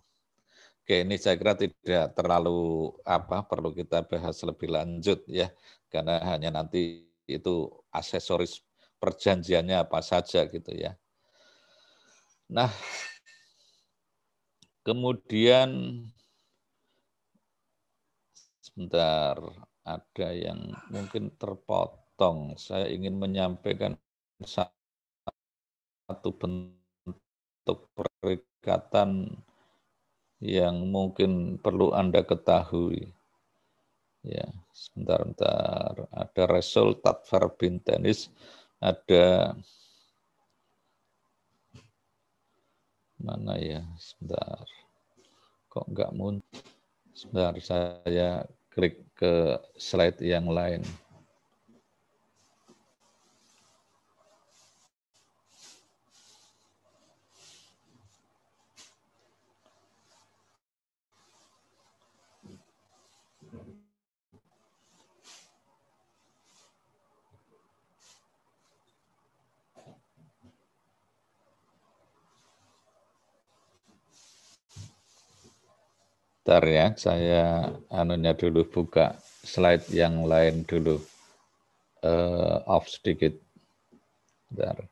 [0.90, 5.46] Oke, ini saya kira tidak terlalu apa perlu kita bahas lebih lanjut ya,
[5.86, 8.58] karena hanya nanti itu aksesoris
[8.98, 10.98] perjanjiannya apa saja gitu ya.
[12.50, 12.74] Nah,
[14.82, 15.70] kemudian
[18.58, 19.38] sebentar
[19.86, 22.58] ada yang mungkin terpotong.
[22.58, 23.94] Saya ingin menyampaikan
[24.42, 24.74] satu
[26.34, 29.38] bentuk perikatan
[30.40, 33.12] yang mungkin perlu Anda ketahui.
[34.20, 35.94] Ya, sebentar, sebentar.
[36.12, 38.28] Ada resultat verbin tenis,
[38.80, 39.56] ada
[43.20, 44.64] mana ya, sebentar.
[45.72, 46.60] Kok enggak muncul?
[47.16, 50.80] Sebentar, saya klik ke slide yang lain.
[76.50, 79.14] Bentar ya, saya anunya dulu buka
[79.46, 80.98] slide yang lain dulu.
[82.02, 83.38] Uh, off sedikit.
[84.50, 84.82] Bentar.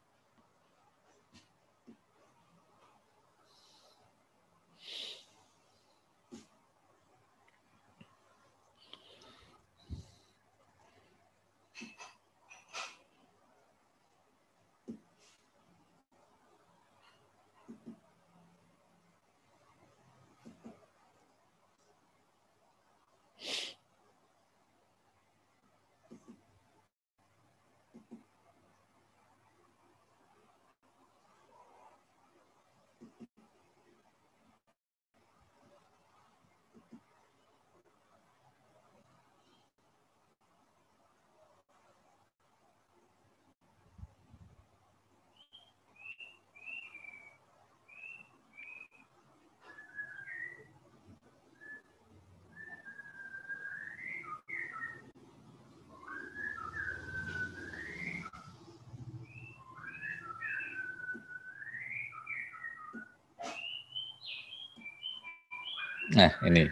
[66.18, 66.66] Nah, ini.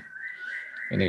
[0.90, 1.06] Ini.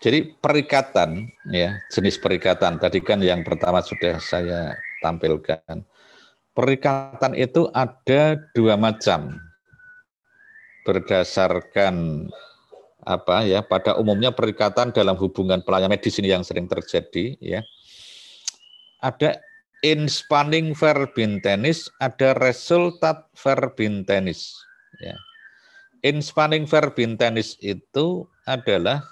[0.00, 4.74] Jadi perikatan ya, jenis perikatan tadi kan yang pertama sudah saya
[5.04, 5.84] tampilkan.
[6.56, 9.36] Perikatan itu ada dua macam.
[10.82, 12.26] Berdasarkan
[13.06, 17.60] apa ya, pada umumnya perikatan dalam hubungan pelayanan medis ini yang sering terjadi ya.
[19.04, 19.38] Ada
[19.86, 24.50] in spanning verbintenis, ada resultat verbintenis
[24.98, 25.14] ya
[26.02, 29.06] In spanning verb intennis itu adalah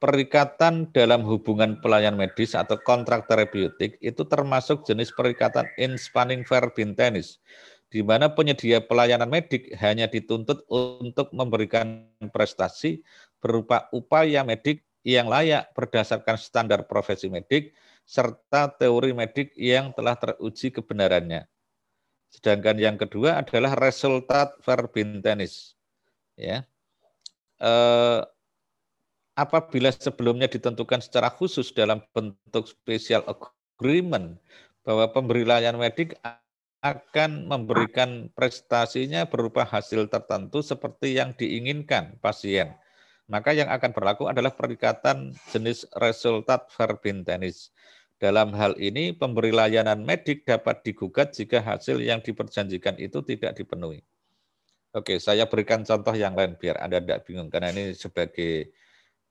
[0.00, 6.72] perikatan dalam hubungan pelayan medis atau kontrak terapeutik itu termasuk jenis perikatan in spanning verb
[6.80, 7.44] intennis
[7.92, 13.04] di mana penyedia pelayanan medik hanya dituntut untuk memberikan prestasi
[13.44, 17.76] berupa upaya medik yang layak berdasarkan standar profesi medik
[18.08, 21.44] serta teori medik yang telah teruji kebenarannya.
[22.32, 25.76] Sedangkan yang kedua adalah resultat verbintenis
[26.42, 26.58] ya
[27.62, 28.20] eh,
[29.38, 34.36] apabila sebelumnya ditentukan secara khusus dalam bentuk special agreement
[34.82, 36.18] bahwa pemberi layanan medik
[36.82, 42.74] akan memberikan prestasinya berupa hasil tertentu seperti yang diinginkan pasien.
[43.30, 47.70] Maka yang akan berlaku adalah perikatan jenis resultat verbintenis.
[48.18, 54.02] Dalam hal ini, pemberi layanan medik dapat digugat jika hasil yang diperjanjikan itu tidak dipenuhi.
[54.92, 58.76] Oke, saya berikan contoh yang lain biar Anda tidak bingung, karena ini sebagai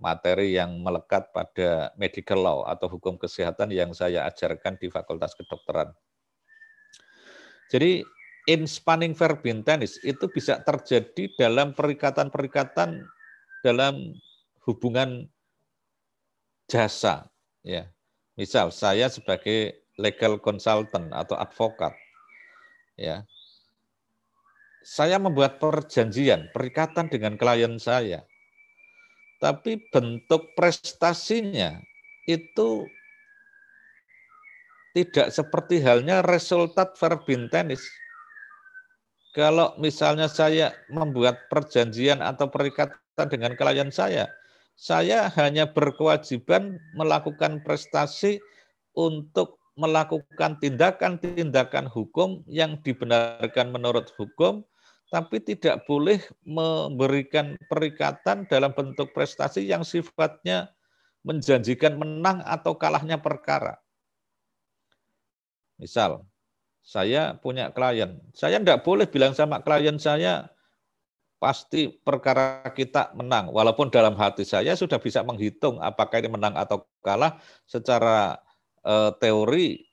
[0.01, 5.93] materi yang melekat pada medical law atau hukum kesehatan yang saya ajarkan di Fakultas Kedokteran.
[7.69, 8.01] Jadi,
[8.49, 13.05] in spanning verb intennis itu bisa terjadi dalam perikatan-perikatan
[13.61, 14.17] dalam
[14.65, 15.29] hubungan
[16.65, 17.29] jasa.
[17.61, 17.85] ya.
[18.33, 21.93] Misal, saya sebagai legal consultant atau advokat,
[22.97, 23.21] ya
[24.81, 28.25] saya membuat perjanjian, perikatan dengan klien saya.
[29.41, 31.81] Tapi bentuk prestasinya
[32.29, 32.85] itu
[34.93, 37.81] tidak seperti halnya resultat verbintenis.
[39.31, 44.27] Kalau misalnya saya membuat perjanjian atau perikatan dengan klien saya,
[44.75, 48.43] saya hanya berkewajiban melakukan prestasi
[48.91, 54.67] untuk melakukan tindakan-tindakan hukum yang dibenarkan menurut hukum
[55.11, 60.71] tapi tidak boleh memberikan perikatan dalam bentuk prestasi yang sifatnya
[61.27, 63.75] menjanjikan menang atau kalahnya perkara.
[65.75, 66.23] Misal,
[66.79, 70.47] saya punya klien, saya tidak boleh bilang sama klien saya,
[71.43, 73.51] pasti perkara kita menang.
[73.51, 77.35] Walaupun dalam hati saya sudah bisa menghitung apakah ini menang atau kalah
[77.67, 78.39] secara
[78.87, 79.90] eh, teori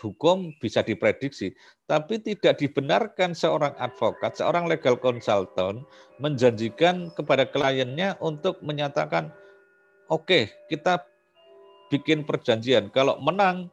[0.00, 1.56] hukum bisa diprediksi,
[1.88, 5.82] tapi tidak dibenarkan seorang advokat, seorang legal consultant
[6.20, 9.32] menjanjikan kepada kliennya untuk menyatakan,
[10.12, 11.00] oke, okay, kita
[11.88, 12.92] bikin perjanjian.
[12.92, 13.72] Kalau menang,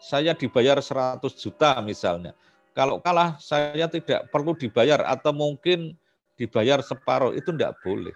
[0.00, 2.32] saya dibayar 100 juta misalnya.
[2.74, 5.94] Kalau kalah, saya tidak perlu dibayar atau mungkin
[6.34, 7.30] dibayar separuh.
[7.38, 8.12] Itu tidak boleh.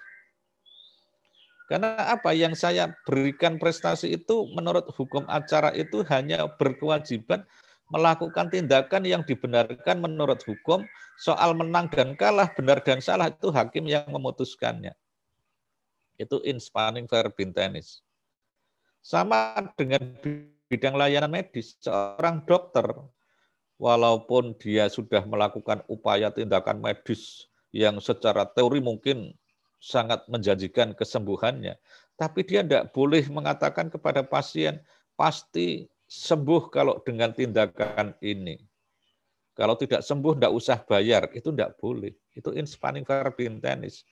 [1.69, 7.45] Karena apa yang saya berikan prestasi itu menurut hukum acara itu hanya berkewajiban
[7.93, 10.85] melakukan tindakan yang dibenarkan menurut hukum
[11.21, 14.97] soal menang dan kalah, benar dan salah itu hakim yang memutuskannya.
[16.17, 18.01] Itu in spanning verbin tenis.
[19.05, 20.17] Sama dengan
[20.69, 22.85] bidang layanan medis, seorang dokter
[23.81, 29.33] walaupun dia sudah melakukan upaya tindakan medis yang secara teori mungkin
[29.79, 31.79] sangat menjanjikan kesembuhannya.
[32.19, 34.83] Tapi dia tidak boleh mengatakan kepada pasien,
[35.15, 38.59] pasti sembuh kalau dengan tindakan ini.
[39.55, 41.31] Kalau tidak sembuh, tidak usah bayar.
[41.35, 42.15] Itu tidak boleh.
[42.31, 44.07] Itu in spanning verb intennis.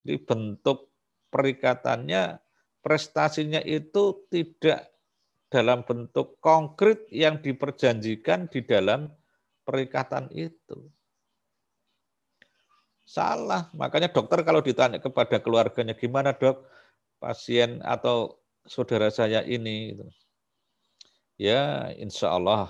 [0.00, 0.88] Jadi bentuk
[1.28, 2.40] perikatannya,
[2.80, 4.88] prestasinya itu tidak
[5.52, 9.12] dalam bentuk konkret yang diperjanjikan di dalam
[9.64, 10.88] perikatan itu.
[13.08, 13.72] Salah.
[13.72, 16.60] Makanya dokter kalau ditanya kepada keluarganya, gimana dok,
[17.16, 18.36] pasien atau
[18.68, 20.04] saudara saya ini, gitu.
[21.40, 22.68] ya insya Allah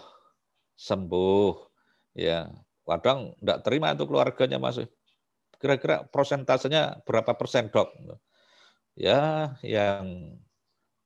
[0.78, 1.66] sembuh.
[2.14, 2.54] Ya,
[2.86, 4.86] kadang tidak terima itu keluarganya masuk.
[5.58, 7.90] Kira-kira prosentasenya berapa persen dok?
[8.94, 10.38] Ya, yang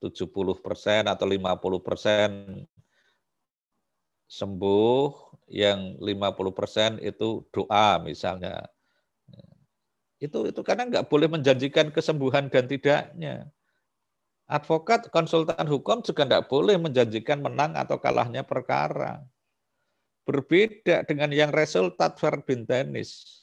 [0.05, 2.31] 70 persen atau 50 persen
[4.29, 5.09] sembuh,
[5.49, 8.69] yang 50 persen itu doa misalnya
[10.23, 13.51] itu itu karena nggak boleh menjanjikan kesembuhan dan tidaknya.
[14.47, 19.19] Advokat, konsultan hukum juga nggak boleh menjanjikan menang atau kalahnya perkara.
[20.23, 23.43] Berbeda dengan yang resultat verbintenis.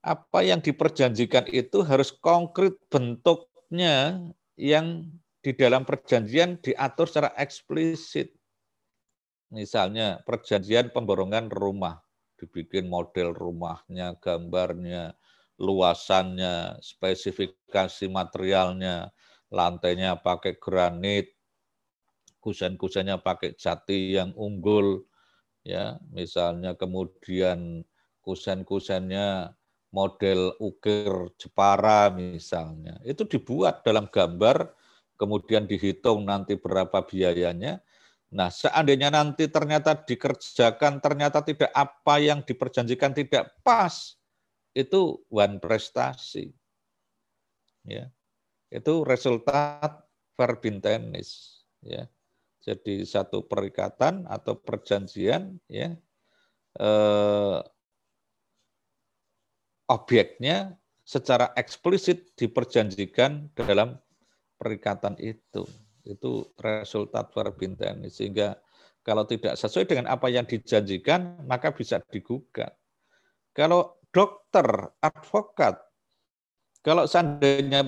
[0.00, 4.16] apa yang diperjanjikan itu harus konkret bentuknya
[4.56, 5.04] yang
[5.44, 8.32] di dalam perjanjian diatur secara eksplisit.
[9.52, 12.00] Misalnya perjanjian pemborongan rumah,
[12.40, 15.12] dibikin model rumahnya, gambarnya,
[15.60, 19.12] luasannya, spesifikasi materialnya,
[19.52, 21.36] lantainya pakai granit,
[22.40, 25.04] kusen-kusennya pakai jati yang unggul,
[25.60, 27.84] ya misalnya kemudian
[28.24, 29.52] kusen-kusennya
[29.92, 34.72] model ukir Jepara misalnya, itu dibuat dalam gambar,
[35.20, 37.84] kemudian dihitung nanti berapa biayanya.
[38.30, 44.19] Nah, seandainya nanti ternyata dikerjakan, ternyata tidak apa yang diperjanjikan tidak pas,
[44.74, 46.54] itu one prestasi.
[47.86, 48.10] Ya.
[48.70, 50.06] Itu resultat
[50.38, 51.62] verbintenis.
[51.82, 52.06] Ya.
[52.60, 55.96] Jadi satu perikatan atau perjanjian ya
[56.76, 57.58] eh,
[59.88, 63.98] objeknya secara eksplisit diperjanjikan dalam
[64.60, 65.66] perikatan itu.
[66.06, 68.06] Itu resultat verbinten.
[68.06, 68.54] Sehingga
[69.02, 72.76] kalau tidak sesuai dengan apa yang dijanjikan, maka bisa digugat.
[73.50, 74.66] Kalau dokter,
[75.02, 75.78] advokat,
[76.82, 77.86] kalau seandainya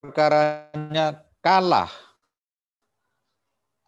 [0.00, 1.92] perkaranya kalah,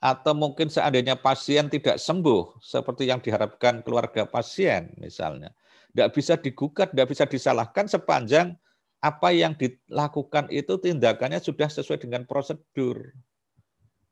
[0.01, 5.53] atau mungkin seandainya pasien tidak sembuh, seperti yang diharapkan keluarga pasien misalnya,
[5.93, 8.57] tidak bisa digugat, tidak bisa disalahkan sepanjang
[9.01, 13.13] apa yang dilakukan itu tindakannya sudah sesuai dengan prosedur.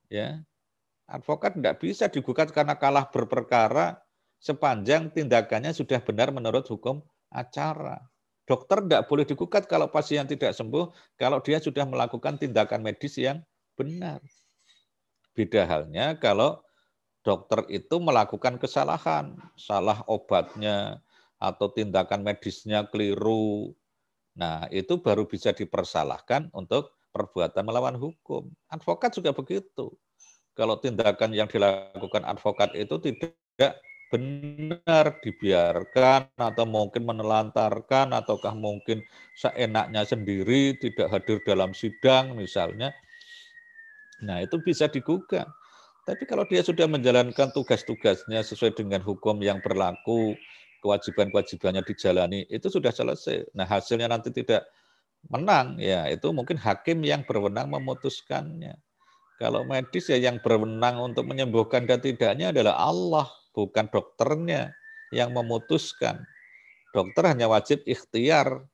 [0.09, 0.41] Ya,
[1.09, 4.01] advokat tidak bisa digugat karena kalah berperkara
[4.39, 7.99] sepanjang tindakannya sudah benar menurut hukum acara.
[8.49, 10.89] Dokter tidak boleh digugat kalau pasien tidak sembuh,
[11.20, 13.45] kalau dia sudah melakukan tindakan medis yang
[13.76, 14.24] benar.
[15.36, 16.64] Beda halnya kalau
[17.20, 21.05] dokter itu melakukan kesalahan, salah obatnya,
[21.39, 23.76] atau tindakan medisnya keliru.
[24.34, 28.51] Nah, itu baru bisa dipersalahkan untuk perbuatan melawan hukum.
[28.70, 29.95] Advokat juga begitu.
[30.59, 33.78] Kalau tindakan yang dilakukan advokat itu tidak
[34.09, 39.04] benar dibiarkan atau mungkin menelantarkan ataukah mungkin
[39.36, 42.92] seenaknya sendiri tidak hadir dalam sidang misalnya.
[44.24, 45.46] Nah, itu bisa digugat.
[46.09, 50.32] Tapi kalau dia sudah menjalankan tugas-tugasnya sesuai dengan hukum yang berlaku,
[50.80, 53.52] kewajiban-kewajibannya dijalani, itu sudah selesai.
[53.52, 54.64] Nah hasilnya nanti tidak
[55.28, 58.80] menang, ya itu mungkin hakim yang berwenang memutuskannya.
[59.36, 64.74] Kalau medis ya yang berwenang untuk menyembuhkan dan tidaknya adalah Allah, bukan dokternya
[65.12, 66.24] yang memutuskan.
[66.92, 68.64] Dokter hanya wajib ikhtiar.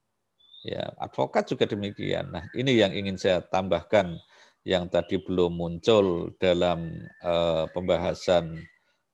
[0.64, 2.32] Ya, advokat juga demikian.
[2.32, 4.16] Nah, ini yang ingin saya tambahkan
[4.64, 8.64] yang tadi belum muncul dalam uh, pembahasan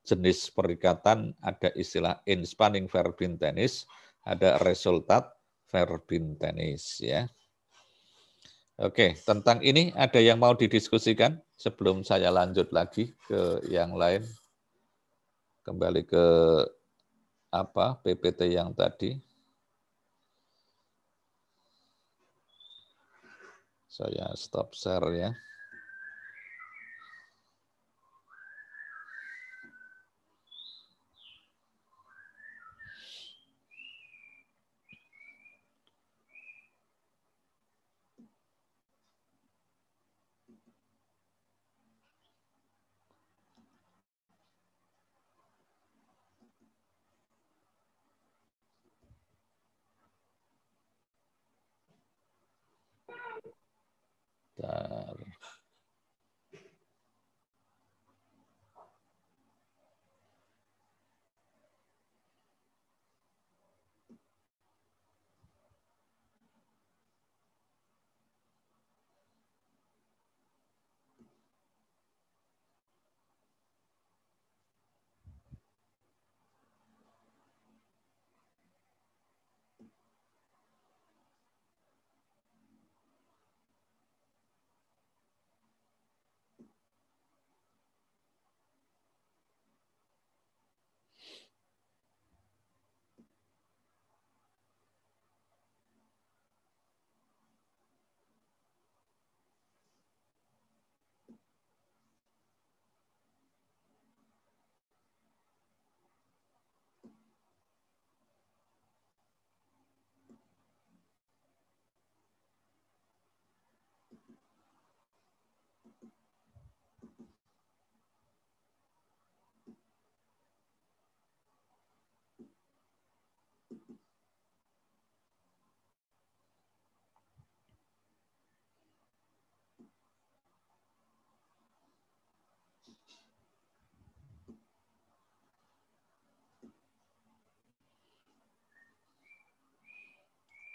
[0.06, 3.82] jenis perikatan ada istilah inspanning verbin tenis,
[4.22, 5.26] ada resultat
[5.74, 7.26] verbin tenis ya.
[8.80, 14.24] Oke, tentang ini ada yang mau didiskusikan sebelum saya lanjut lagi ke yang lain.
[15.70, 16.26] Kembali ke
[17.54, 19.14] apa PPT yang tadi.
[23.86, 25.30] Saya stop share ya.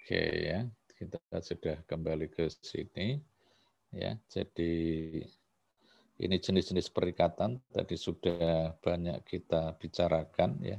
[0.05, 0.61] Oke ya,
[1.01, 3.17] kita sudah kembali ke sini
[3.89, 4.13] ya.
[4.29, 5.17] Jadi
[6.21, 10.77] ini jenis-jenis perikatan tadi sudah banyak kita bicarakan ya.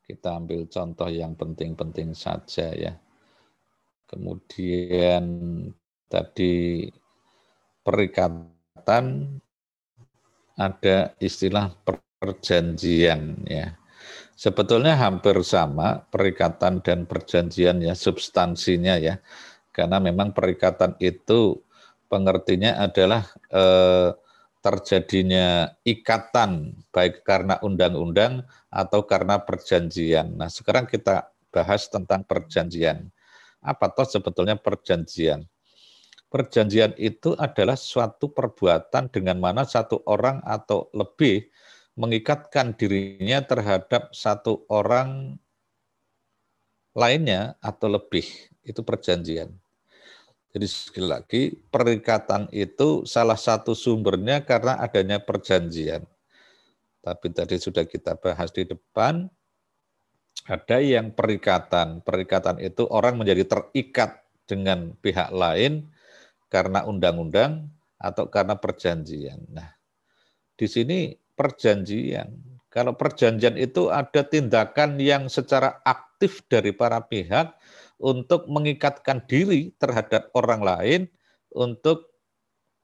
[0.00, 2.96] Kita ambil contoh yang penting-penting saja ya.
[4.08, 5.28] Kemudian
[6.08, 6.88] tadi
[7.84, 9.28] perikatan
[10.56, 13.76] ada istilah perjanjian ya.
[14.34, 19.22] Sebetulnya hampir sama perikatan dan perjanjian ya substansinya ya.
[19.70, 21.62] Karena memang perikatan itu
[22.10, 24.10] pengertinya adalah eh,
[24.64, 30.40] terjadinya ikatan baik karena undang-undang atau karena perjanjian.
[30.40, 33.12] Nah, sekarang kita bahas tentang perjanjian.
[33.60, 35.44] Apa toh sebetulnya perjanjian?
[36.32, 41.46] Perjanjian itu adalah suatu perbuatan dengan mana satu orang atau lebih
[41.94, 45.38] mengikatkan dirinya terhadap satu orang
[46.94, 48.26] lainnya atau lebih.
[48.64, 49.50] Itu perjanjian.
[50.54, 56.06] Jadi sekali lagi, perikatan itu salah satu sumbernya karena adanya perjanjian.
[57.02, 59.26] Tapi tadi sudah kita bahas di depan,
[60.46, 62.00] ada yang perikatan.
[62.06, 65.90] Perikatan itu orang menjadi terikat dengan pihak lain
[66.46, 67.66] karena undang-undang
[67.98, 69.42] atau karena perjanjian.
[69.50, 69.74] Nah,
[70.54, 72.30] di sini perjanjian.
[72.70, 77.54] Kalau perjanjian itu ada tindakan yang secara aktif dari para pihak
[78.02, 81.00] untuk mengikatkan diri terhadap orang lain
[81.54, 82.10] untuk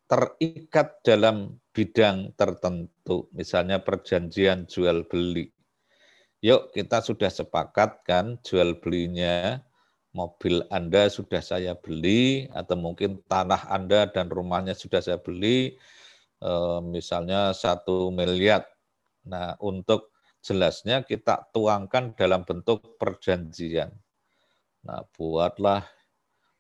[0.06, 5.50] terikat dalam bidang tertentu, misalnya perjanjian jual beli.
[6.40, 9.60] Yuk kita sudah sepakat kan jual belinya
[10.16, 15.76] mobil Anda sudah saya beli atau mungkin tanah Anda dan rumahnya sudah saya beli
[16.84, 18.64] misalnya satu miliar.
[19.28, 23.92] Nah, untuk jelasnya kita tuangkan dalam bentuk perjanjian.
[24.84, 25.84] Nah, buatlah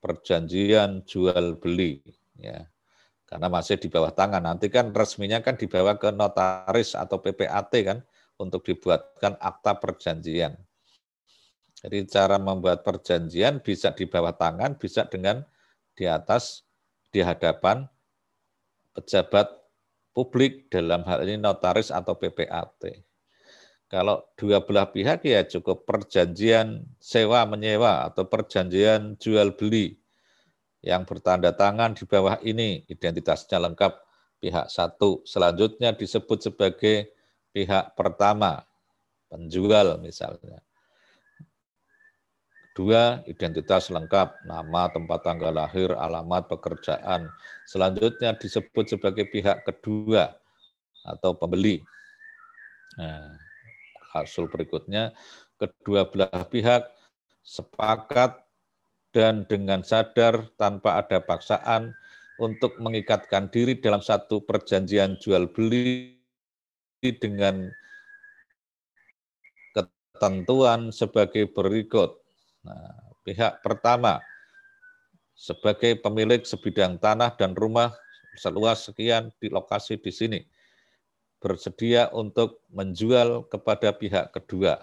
[0.00, 2.04] perjanjian jual beli
[2.36, 2.68] ya.
[3.24, 4.42] Karena masih di bawah tangan.
[4.42, 7.98] Nanti kan resminya kan dibawa ke notaris atau PPAT kan
[8.36, 10.58] untuk dibuatkan akta perjanjian.
[11.80, 15.40] Jadi cara membuat perjanjian bisa di bawah tangan, bisa dengan
[15.96, 16.66] di atas
[17.08, 17.88] di hadapan
[18.92, 19.59] pejabat
[20.10, 23.06] publik dalam hal ini notaris atau PPAT.
[23.90, 29.98] Kalau dua belah pihak ya cukup perjanjian sewa menyewa atau perjanjian jual beli
[30.80, 33.92] yang bertanda tangan di bawah ini identitasnya lengkap
[34.40, 35.26] pihak satu.
[35.26, 37.12] Selanjutnya disebut sebagai
[37.50, 38.62] pihak pertama,
[39.26, 40.62] penjual misalnya.
[42.80, 47.28] Dua, identitas lengkap, nama, tempat tanggal lahir, alamat, pekerjaan.
[47.68, 50.32] Selanjutnya disebut sebagai pihak kedua
[51.04, 51.84] atau pembeli.
[52.96, 53.36] Nah,
[54.16, 55.12] hasil berikutnya,
[55.60, 56.88] kedua belah pihak
[57.44, 58.48] sepakat
[59.12, 61.92] dan dengan sadar tanpa ada paksaan
[62.40, 66.16] untuk mengikatkan diri dalam satu perjanjian jual beli
[67.04, 67.68] dengan
[69.76, 72.19] ketentuan sebagai berikut.
[72.60, 72.92] Nah,
[73.24, 74.20] pihak pertama
[75.32, 77.96] sebagai pemilik sebidang tanah dan rumah
[78.36, 80.40] seluas sekian di lokasi di sini
[81.40, 84.76] bersedia untuk menjual kepada pihak kedua.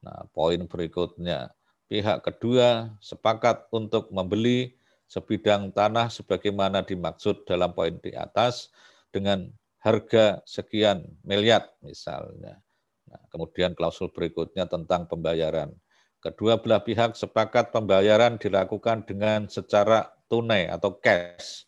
[0.00, 1.52] Nah, poin berikutnya,
[1.92, 4.72] pihak kedua sepakat untuk membeli
[5.04, 8.72] sebidang tanah sebagaimana dimaksud dalam poin di atas
[9.12, 9.52] dengan
[9.84, 12.60] harga sekian miliar misalnya.
[13.08, 15.72] Nah, kemudian klausul berikutnya tentang pembayaran.
[16.18, 21.62] Kedua belah pihak sepakat pembayaran dilakukan dengan secara tunai atau cash.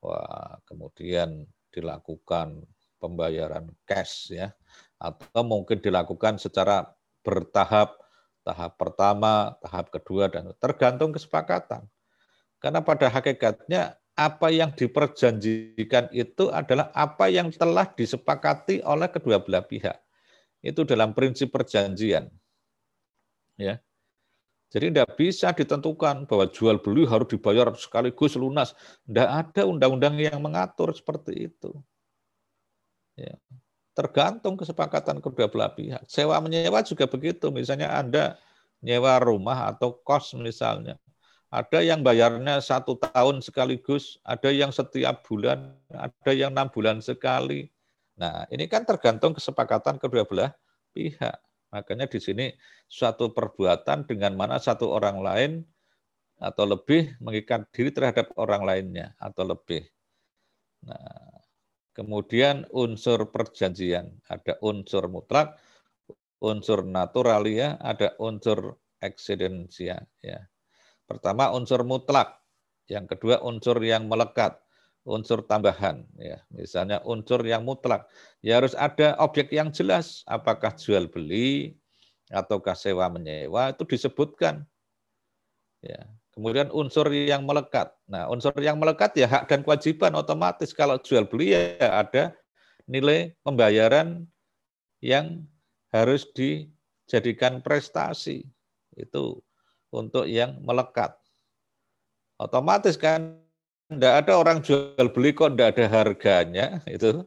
[0.00, 2.64] Wah, kemudian dilakukan
[2.96, 4.56] pembayaran cash ya
[4.96, 6.88] atau mungkin dilakukan secara
[7.20, 8.00] bertahap
[8.40, 11.84] tahap pertama, tahap kedua dan tergantung kesepakatan.
[12.60, 19.64] Karena pada hakikatnya apa yang diperjanjikan itu adalah apa yang telah disepakati oleh kedua belah
[19.64, 20.00] pihak.
[20.64, 22.32] Itu dalam prinsip perjanjian
[23.58, 23.80] ya.
[24.74, 28.74] Jadi tidak bisa ditentukan bahwa jual beli harus dibayar sekaligus lunas.
[29.06, 31.70] Tidak ada undang-undang yang mengatur seperti itu.
[33.14, 33.38] Ya.
[33.94, 36.02] Tergantung kesepakatan kedua belah pihak.
[36.10, 37.54] Sewa menyewa juga begitu.
[37.54, 38.34] Misalnya Anda
[38.82, 40.98] nyewa rumah atau kos misalnya.
[41.54, 47.70] Ada yang bayarnya satu tahun sekaligus, ada yang setiap bulan, ada yang enam bulan sekali.
[48.18, 50.50] Nah, ini kan tergantung kesepakatan kedua belah
[50.90, 51.38] pihak.
[51.74, 52.46] Makanya di sini
[52.86, 55.52] suatu perbuatan dengan mana satu orang lain
[56.38, 59.82] atau lebih mengikat diri terhadap orang lainnya atau lebih.
[60.86, 61.42] Nah,
[61.90, 65.58] kemudian unsur perjanjian, ada unsur mutlak,
[66.38, 70.40] unsur naturalia, ada unsur eksidensia ya.
[71.04, 72.38] Pertama unsur mutlak,
[72.86, 74.63] yang kedua unsur yang melekat,
[75.04, 76.40] unsur tambahan ya.
[76.48, 78.08] Misalnya unsur yang mutlak,
[78.40, 81.76] ya harus ada objek yang jelas, apakah jual beli
[82.32, 84.64] ataukah sewa menyewa itu disebutkan.
[85.84, 86.08] Ya.
[86.34, 87.94] Kemudian unsur yang melekat.
[88.10, 92.34] Nah, unsur yang melekat ya hak dan kewajiban otomatis kalau jual beli ya ada
[92.90, 94.26] nilai pembayaran
[94.98, 95.46] yang
[95.94, 98.50] harus dijadikan prestasi.
[98.98, 99.46] Itu
[99.94, 101.14] untuk yang melekat.
[102.34, 103.43] Otomatis kan
[103.90, 107.24] tidak ada orang jual beli kok tidak ada harganya itu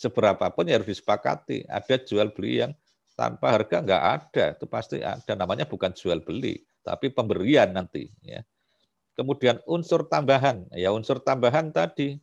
[0.00, 1.68] seberapa pun ya harus disepakati.
[1.68, 2.72] Ada jual beli yang
[3.12, 8.08] tanpa harga nggak ada, itu pasti ada namanya bukan jual beli, tapi pemberian nanti.
[8.24, 8.40] Ya.
[9.12, 12.16] Kemudian unsur tambahan, ya unsur tambahan tadi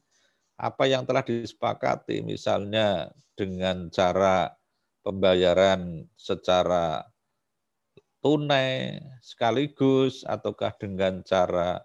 [0.58, 4.50] apa yang telah disepakati, misalnya dengan cara
[5.06, 7.06] pembayaran secara
[8.26, 11.78] tunai sekaligus ataukah dengan cara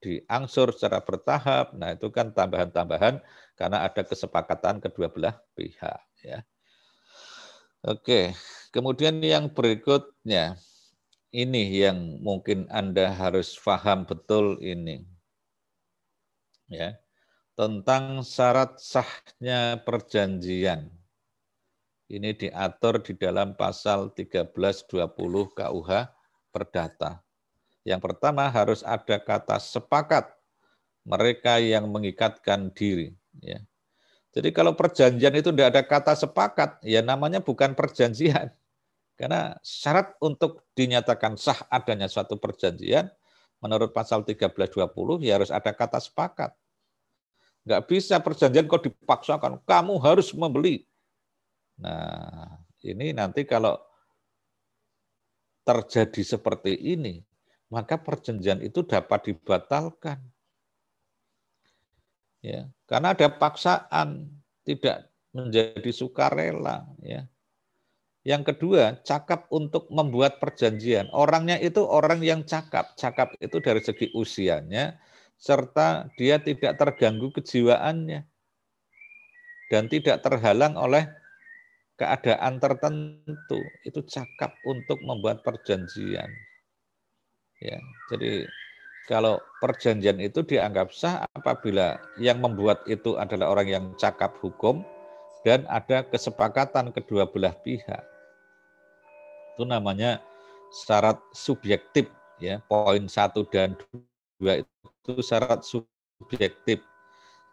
[0.00, 1.72] diangsur secara bertahap.
[1.76, 3.20] Nah, itu kan tambahan-tambahan
[3.56, 6.44] karena ada kesepakatan kedua belah pihak ya.
[7.86, 8.34] Oke,
[8.74, 10.58] kemudian yang berikutnya
[11.30, 15.04] ini yang mungkin Anda harus paham betul ini.
[16.66, 16.98] Ya.
[17.56, 20.92] Tentang syarat sahnya perjanjian.
[22.06, 25.90] Ini diatur di dalam pasal 1320 KUH
[26.52, 27.25] Perdata.
[27.86, 30.34] Yang pertama harus ada kata sepakat
[31.06, 33.14] mereka yang mengikatkan diri.
[33.38, 33.62] Ya.
[34.34, 38.50] Jadi kalau perjanjian itu tidak ada kata sepakat, ya namanya bukan perjanjian.
[39.14, 43.08] Karena syarat untuk dinyatakan sah adanya suatu perjanjian,
[43.62, 46.52] menurut pasal 1320 ya harus ada kata sepakat.
[47.64, 50.84] Nggak bisa perjanjian kok dipaksakan, kamu harus membeli.
[51.78, 53.78] Nah, ini nanti kalau
[55.64, 57.24] terjadi seperti ini,
[57.70, 60.22] maka perjanjian itu dapat dibatalkan.
[62.44, 64.30] Ya, karena ada paksaan,
[64.62, 67.26] tidak menjadi sukarela, ya.
[68.26, 71.06] Yang kedua, cakap untuk membuat perjanjian.
[71.14, 72.98] Orangnya itu orang yang cakap.
[72.98, 74.98] Cakap itu dari segi usianya,
[75.38, 78.26] serta dia tidak terganggu kejiwaannya.
[79.70, 81.06] Dan tidak terhalang oleh
[81.98, 86.30] keadaan tertentu itu cakap untuk membuat perjanjian.
[87.62, 87.80] Ya,
[88.12, 88.44] jadi
[89.08, 94.84] kalau perjanjian itu dianggap sah apabila yang membuat itu adalah orang yang cakap hukum
[95.46, 98.02] dan ada kesepakatan kedua belah pihak.
[99.56, 100.20] Itu namanya
[100.84, 102.60] syarat subjektif ya.
[102.68, 103.78] Poin satu dan
[104.36, 106.84] dua itu syarat subjektif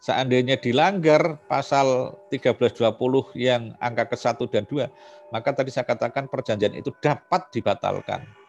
[0.04, 2.92] seandainya dilanggar pasal 1320
[3.40, 4.92] yang angka ke-1 dan 2,
[5.32, 8.43] maka tadi saya katakan perjanjian itu dapat dibatalkan.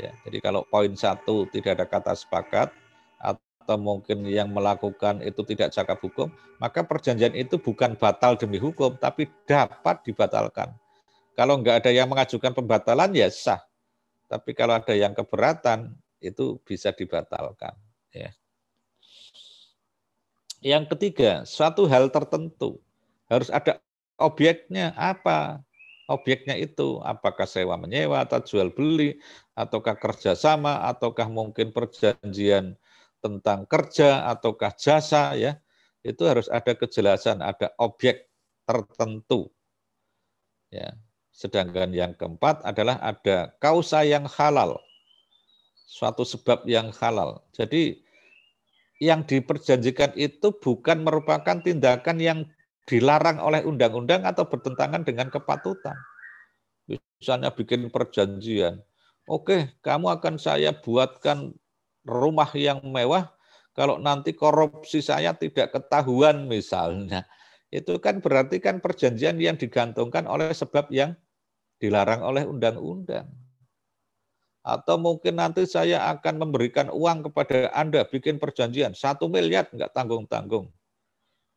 [0.00, 2.72] Ya, jadi kalau poin satu tidak ada kata sepakat
[3.20, 8.96] atau mungkin yang melakukan itu tidak cakap hukum, maka perjanjian itu bukan batal demi hukum,
[8.96, 10.72] tapi dapat dibatalkan.
[11.36, 13.60] Kalau enggak ada yang mengajukan pembatalan ya sah.
[14.24, 15.92] Tapi kalau ada yang keberatan
[16.22, 17.76] itu bisa dibatalkan.
[18.16, 18.32] Ya.
[20.64, 22.80] Yang ketiga, suatu hal tertentu
[23.28, 23.80] harus ada
[24.16, 25.60] objeknya apa?
[26.10, 29.22] Objeknya itu apakah sewa menyewa atau jual beli
[29.54, 32.74] ataukah kerjasama ataukah mungkin perjanjian
[33.22, 35.62] tentang kerja ataukah jasa ya.
[36.02, 38.26] Itu harus ada kejelasan ada objek
[38.66, 39.54] tertentu.
[40.74, 40.98] Ya.
[41.30, 44.82] Sedangkan yang keempat adalah ada kausa yang halal
[45.90, 47.42] suatu sebab yang halal.
[47.50, 47.98] Jadi
[49.02, 52.38] yang diperjanjikan itu bukan merupakan tindakan yang
[52.88, 55.96] dilarang oleh undang-undang atau bertentangan dengan kepatutan.
[56.88, 58.80] Misalnya bikin perjanjian,
[59.28, 61.54] oke kamu akan saya buatkan
[62.02, 63.30] rumah yang mewah
[63.76, 67.28] kalau nanti korupsi saya tidak ketahuan misalnya.
[67.70, 71.14] Itu kan berarti kan perjanjian yang digantungkan oleh sebab yang
[71.78, 73.30] dilarang oleh undang-undang.
[74.60, 80.68] Atau mungkin nanti saya akan memberikan uang kepada Anda bikin perjanjian satu miliar nggak tanggung-tanggung.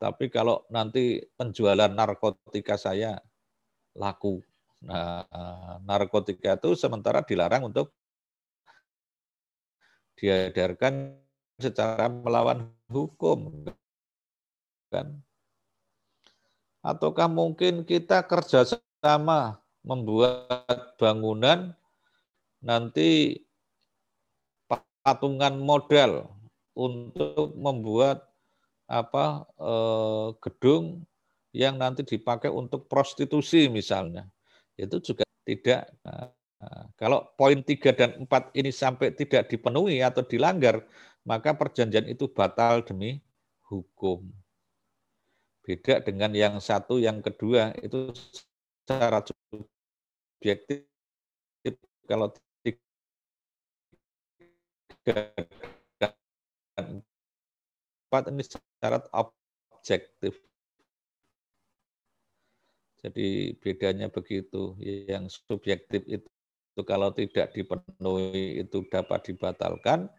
[0.04, 3.24] Tapi kalau nanti penjualan narkotika saya
[3.96, 4.44] laku,
[4.84, 5.24] nah
[5.88, 7.96] narkotika itu sementara dilarang untuk
[10.20, 11.16] diedarkan
[11.56, 13.64] secara melawan hukum,
[14.92, 15.24] kan?
[16.84, 21.72] Ataukah mungkin kita kerjasama membuat bangunan
[22.60, 23.40] nanti
[24.68, 26.28] patungan modal
[26.76, 28.33] untuk membuat
[28.88, 31.06] apa eh, gedung
[31.54, 34.28] yang nanti dipakai untuk prostitusi misalnya
[34.78, 35.92] itu juga tidak
[36.64, 40.80] Nah, kalau poin 3 dan 4 ini sampai tidak dipenuhi atau dilanggar,
[41.28, 43.20] maka perjanjian itu batal demi
[43.68, 44.24] hukum.
[45.64, 50.88] Beda dengan yang satu, yang kedua, itu secara subjektif
[52.08, 52.32] kalau
[52.64, 52.80] tiga
[56.00, 57.04] dan
[58.30, 60.38] ini syarat objektif.
[63.02, 64.78] Jadi bedanya begitu.
[64.80, 66.30] Yang subjektif itu
[66.74, 70.10] itu kalau tidak dipenuhi itu dapat dibatalkan.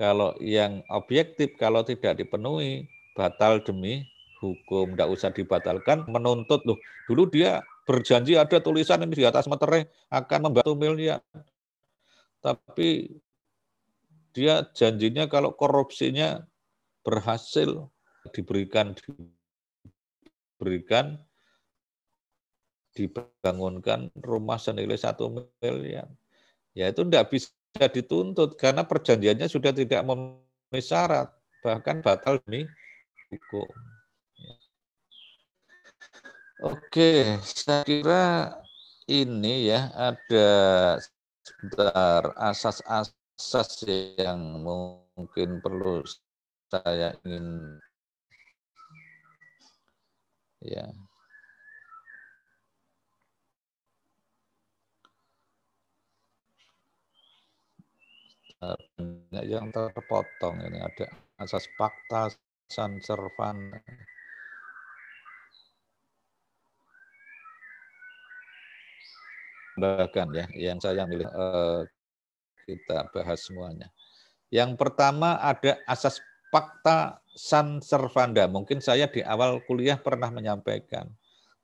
[0.00, 4.08] Kalau yang objektif kalau tidak dipenuhi batal demi
[4.40, 6.08] hukum, tidak usah dibatalkan.
[6.08, 11.20] Menuntut loh, dulu dia berjanji ada tulisan ini di atas meterai akan membantu miliar.
[12.40, 13.20] Tapi
[14.32, 16.48] dia janjinya kalau korupsinya
[17.04, 17.88] berhasil
[18.36, 18.92] diberikan
[20.58, 21.16] diberikan
[22.94, 26.10] dibangunkan rumah senilai satu miliar.
[26.74, 27.50] Ya itu tidak bisa
[27.90, 31.30] dituntut karena perjanjiannya sudah tidak memenuhi syarat,
[31.62, 32.66] bahkan batal demi
[33.30, 33.70] hukum.
[36.60, 38.52] Oke, saya kira
[39.08, 40.50] ini ya ada
[41.40, 43.70] sebentar asas-asas
[44.20, 46.04] yang mungkin perlu
[46.70, 47.82] saya ingin
[50.62, 50.86] ya
[58.60, 60.78] banyak yang terpotong ini.
[60.78, 61.08] Ada
[61.40, 62.28] asas fakta
[62.70, 63.72] servan.
[69.80, 71.80] Bahkan ya yang saya milih eh,
[72.68, 73.88] kita bahas semuanya.
[74.52, 76.20] Yang pertama ada asas
[76.50, 78.44] fakta san servanda.
[78.50, 81.08] Mungkin saya di awal kuliah pernah menyampaikan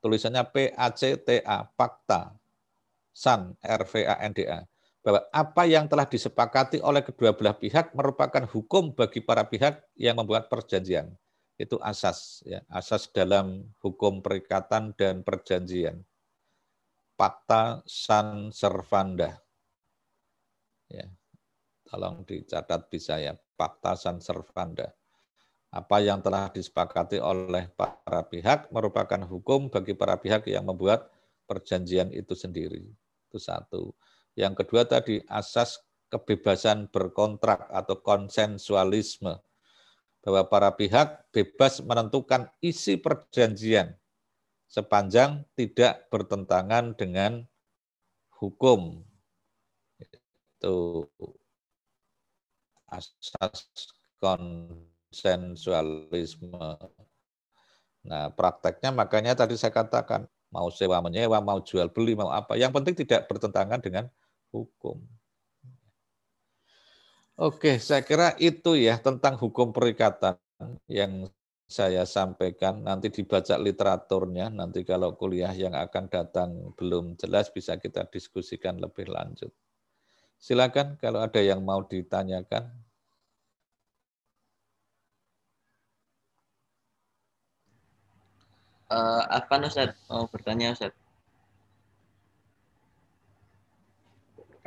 [0.00, 2.38] tulisannya PACTA, fakta
[3.10, 4.64] san RVANDA
[5.06, 10.18] bahwa apa yang telah disepakati oleh kedua belah pihak merupakan hukum bagi para pihak yang
[10.18, 11.14] membuat perjanjian.
[11.54, 16.02] Itu asas, ya, asas dalam hukum perikatan dan perjanjian.
[17.14, 19.40] Fakta san servanda.
[20.90, 21.06] Ya,
[21.86, 24.92] tolong dicatat bisa ya, fakta san servanda.
[25.72, 31.10] Apa yang telah disepakati oleh para pihak merupakan hukum bagi para pihak yang membuat
[31.44, 32.86] perjanjian itu sendiri.
[33.28, 33.92] Itu satu.
[34.38, 39.42] Yang kedua tadi asas kebebasan berkontrak atau konsensualisme.
[40.22, 43.94] Bahwa para pihak bebas menentukan isi perjanjian
[44.66, 47.46] sepanjang tidak bertentangan dengan
[48.34, 49.06] hukum.
[50.02, 51.06] Itu
[52.90, 53.66] asas
[54.20, 56.76] konsensualisme.
[58.06, 62.54] Nah, prakteknya makanya tadi saya katakan, mau sewa menyewa, mau jual beli, mau apa.
[62.54, 64.06] Yang penting tidak bertentangan dengan
[64.54, 65.02] hukum.
[67.36, 70.40] Oke, saya kira itu ya tentang hukum perikatan
[70.88, 71.28] yang
[71.68, 72.80] saya sampaikan.
[72.80, 79.12] Nanti dibaca literaturnya, nanti kalau kuliah yang akan datang belum jelas bisa kita diskusikan lebih
[79.12, 79.52] lanjut.
[80.36, 82.68] Silakan kalau ada yang mau ditanyakan.
[88.86, 89.98] Uh, apa Ustaz?
[90.06, 90.94] Mau bertanya Ustaz?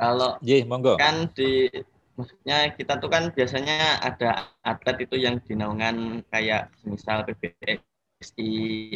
[0.00, 0.96] Kalau Ye, monggo.
[0.96, 1.68] kan di
[2.16, 8.50] maksudnya kita tuh kan biasanya ada atlet itu yang dinaungan kayak misal PBSI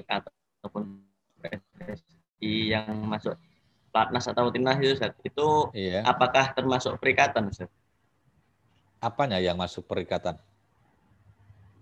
[0.05, 1.05] ataupun
[1.41, 3.37] PSI yang masuk
[3.95, 5.15] platnas atau timnas itu Ustaz.
[5.23, 6.03] Itu iya.
[6.03, 7.71] apakah termasuk perikatan Ustaz?
[8.99, 10.35] Apanya yang masuk perikatan?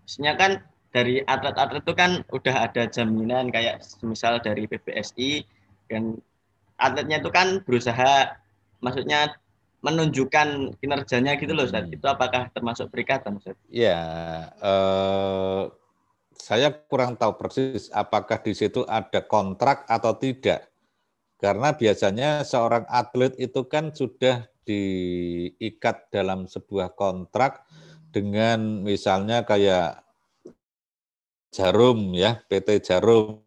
[0.05, 0.61] Maksudnya kan
[0.93, 5.49] dari atlet-atlet itu kan udah ada jaminan kayak misal dari PBSI
[5.89, 6.21] dan
[6.77, 8.37] atletnya itu kan berusaha
[8.85, 9.33] maksudnya
[9.81, 11.89] menunjukkan kinerjanya gitu loh Ustaz.
[11.89, 11.97] Hmm.
[11.97, 13.57] Itu apakah termasuk perikatan Ustaz?
[13.73, 13.99] Ya,
[14.61, 15.63] eh,
[16.37, 20.72] saya kurang tahu persis apakah di situ ada kontrak atau tidak.
[21.43, 27.67] Karena biasanya seorang atlet itu kan sudah diikat dalam sebuah kontrak
[28.15, 30.07] dengan misalnya kayak
[31.51, 33.43] Jarum ya, PT Jarum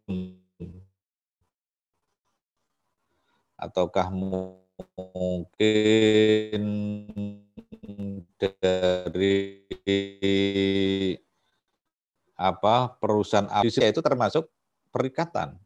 [3.56, 5.56] ataukah mungkin
[8.36, 9.64] dari
[12.36, 14.52] apa perusahaan itu termasuk
[14.92, 15.56] perikatan.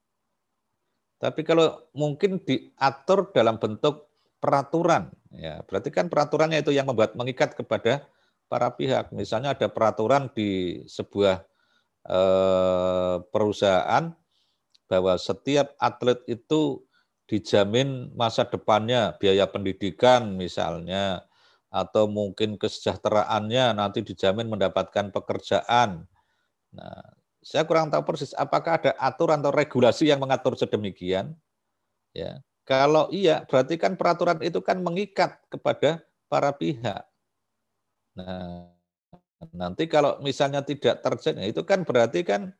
[1.20, 4.08] Tapi kalau mungkin diatur dalam bentuk
[4.40, 8.08] peraturan, ya berarti kan peraturannya itu yang membuat mengikat kepada
[8.48, 9.12] para pihak.
[9.12, 11.44] Misalnya ada peraturan di sebuah
[12.08, 14.16] eh, perusahaan
[14.88, 16.82] bahwa setiap atlet itu
[17.28, 21.22] dijamin masa depannya, biaya pendidikan misalnya,
[21.70, 26.10] atau mungkin kesejahteraannya nanti dijamin mendapatkan pekerjaan.
[26.74, 31.32] Nah, saya kurang tahu persis apakah ada aturan atau regulasi yang mengatur sedemikian.
[32.12, 37.02] Ya, kalau iya, berarti kan peraturan itu kan mengikat kepada para pihak.
[38.14, 38.70] Nah,
[39.56, 42.52] nanti kalau misalnya tidak terjadi, itu kan berarti kan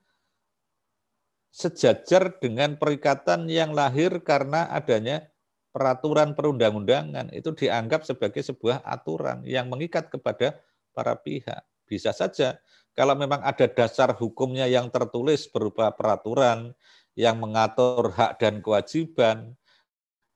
[1.51, 5.27] sejajar dengan perikatan yang lahir karena adanya
[5.75, 10.59] peraturan perundang-undangan itu dianggap sebagai sebuah aturan yang mengikat kepada
[10.95, 11.63] para pihak.
[11.87, 12.59] Bisa saja
[13.01, 16.77] kalau memang ada dasar hukumnya yang tertulis berupa peraturan
[17.17, 19.57] yang mengatur hak dan kewajiban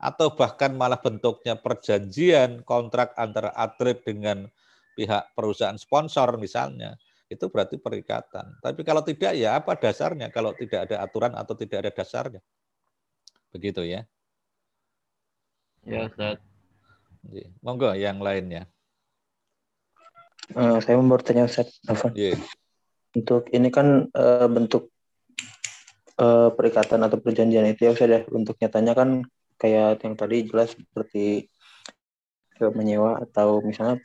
[0.01, 4.49] atau bahkan malah bentuknya perjanjian kontrak antara atlet dengan
[4.97, 6.97] pihak perusahaan sponsor misalnya
[7.29, 8.57] itu berarti perikatan.
[8.65, 12.41] Tapi kalau tidak ya apa dasarnya kalau tidak ada aturan atau tidak ada dasarnya.
[13.53, 14.09] Begitu ya.
[15.85, 16.41] Ya, Ustaz.
[17.61, 18.65] Monggo yang lainnya.
[20.53, 21.81] Uh, saya mau bertanya Ustaz.
[22.13, 22.37] Yeah.
[23.17, 24.93] Untuk ini kan uh, bentuk
[26.21, 28.21] uh, perikatan atau perjanjian itu ya Ustaz ya.
[28.29, 29.25] Bentuk nyatanya kan
[29.57, 31.49] kayak yang tadi jelas seperti
[32.61, 33.99] menyewa atau misalnya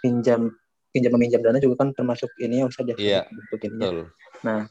[0.00, 0.48] pinjam
[0.94, 3.76] pinjam meminjam dana juga kan termasuk ini ya Ustaz ya yeah, bentuk ini.
[3.82, 3.98] Betul.
[4.46, 4.70] Nah,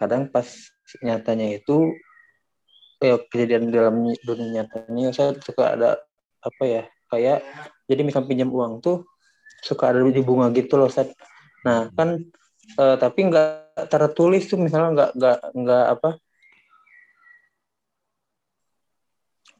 [0.00, 0.48] kadang pas
[0.98, 1.94] nyatanya itu
[3.04, 5.90] eh, kejadian dalam dunia nyatanya saya suka ada
[6.42, 7.44] apa ya kayak
[7.86, 9.06] jadi misal pinjam uang tuh
[9.64, 11.08] suka ada di bunga gitu loh Ustaz.
[11.64, 12.20] Nah, kan
[12.76, 16.10] eh, tapi nggak tertulis tuh misalnya nggak nggak nggak apa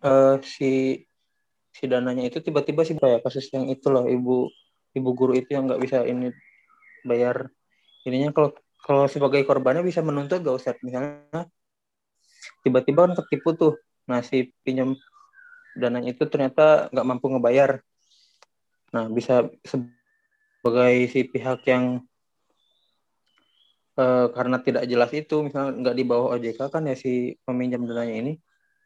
[0.04, 0.70] eh, si
[1.74, 4.52] si dananya itu tiba-tiba sih kayak kasus yang itu loh ibu
[4.94, 6.30] ibu guru itu yang nggak bisa ini
[7.08, 7.48] bayar.
[8.04, 8.50] Ininya kalau
[8.84, 11.48] kalau sebagai korbannya bisa menuntut gak usah misalnya
[12.60, 13.74] tiba-tiba kan ketipu tuh.
[14.28, 14.92] Si pinjam
[15.72, 17.80] dananya itu ternyata nggak mampu ngebayar
[18.94, 21.98] nah bisa sebagai si pihak yang
[23.98, 28.14] eh, karena tidak jelas itu misalnya nggak di bawah OJK kan ya si peminjam dananya
[28.14, 28.32] ini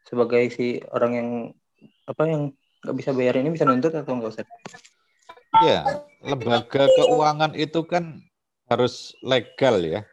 [0.09, 1.29] sebagai si orang yang
[2.09, 2.43] apa yang
[2.81, 4.49] nggak bisa bayar ini bisa nuntut atau nggak usah
[5.59, 5.83] Ya,
[6.23, 8.23] lembaga keuangan itu kan
[8.71, 10.07] harus legal ya,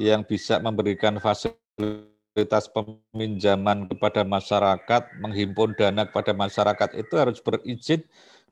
[0.00, 8.00] yang bisa memberikan fasilitas peminjaman kepada masyarakat, menghimpun dana kepada masyarakat itu harus berizin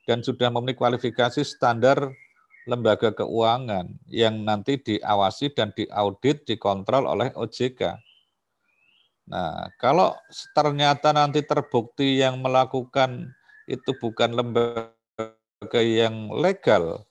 [0.08, 2.12] dan sudah memenuhi kualifikasi standar
[2.68, 7.98] lembaga keuangan yang nanti diawasi dan diaudit, dikontrol oleh OJK.
[9.30, 10.18] Nah, kalau
[10.52, 13.30] ternyata nanti terbukti yang melakukan
[13.70, 17.06] itu bukan lembaga yang legal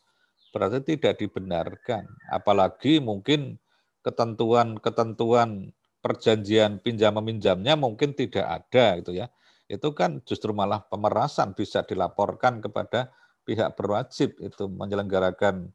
[0.51, 2.03] berarti tidak dibenarkan.
[2.27, 3.55] Apalagi mungkin
[4.03, 9.27] ketentuan-ketentuan perjanjian pinjam meminjamnya mungkin tidak ada gitu ya.
[9.69, 13.13] Itu kan justru malah pemerasan bisa dilaporkan kepada
[13.45, 15.69] pihak berwajib itu menyelenggarakan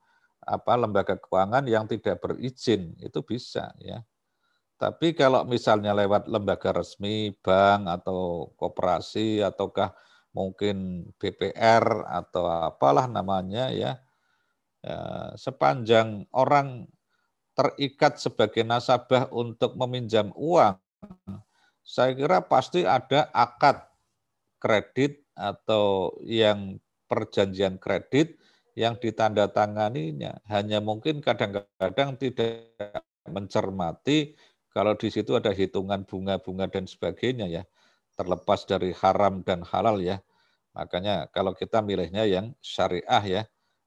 [0.45, 4.03] apa lembaga keuangan yang tidak berizin itu bisa ya.
[4.75, 9.95] Tapi kalau misalnya lewat lembaga resmi, bank atau koperasi ataukah
[10.35, 14.03] mungkin BPR atau apalah namanya ya,
[14.83, 14.99] ya
[15.39, 16.91] sepanjang orang
[17.55, 20.75] terikat sebagai nasabah untuk meminjam uang,
[21.85, 23.85] saya kira pasti ada akad
[24.57, 28.41] kredit atau yang perjanjian kredit
[28.75, 30.41] yang ditandatanganinya.
[30.49, 32.73] Hanya mungkin kadang-kadang tidak
[33.29, 34.35] mencermati
[34.75, 37.63] kalau di situ ada hitungan bunga-bunga dan sebagainya ya
[38.19, 40.19] terlepas dari haram dan halal ya.
[40.75, 43.43] Makanya kalau kita milihnya yang syariah ya,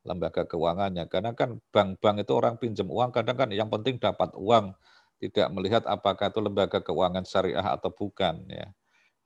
[0.07, 1.11] lembaga keuangannya.
[1.11, 4.71] Karena kan bank-bank itu orang pinjam uang, kadang kan yang penting dapat uang,
[5.17, 8.69] tidak melihat apakah itu lembaga keuangan syariah atau bukan ya.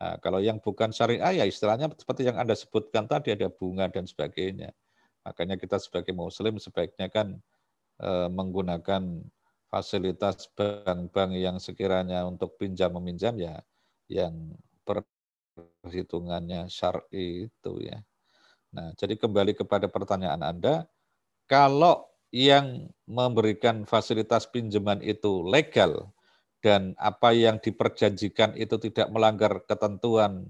[0.01, 4.09] Nah, kalau yang bukan syariah ya istilahnya seperti yang Anda sebutkan tadi ada bunga dan
[4.09, 4.73] sebagainya.
[5.21, 7.37] Makanya kita sebagai muslim sebaiknya kan
[8.01, 9.21] e, menggunakan
[9.69, 13.61] fasilitas bank-bank yang sekiranya untuk pinjam meminjam ya
[14.09, 14.57] yang
[15.85, 18.01] perhitungannya syar'i itu ya.
[18.71, 20.89] Nah, jadi kembali kepada pertanyaan Anda,
[21.47, 26.09] kalau yang memberikan fasilitas pinjaman itu legal
[26.63, 30.47] dan apa yang diperjanjikan itu tidak melanggar ketentuan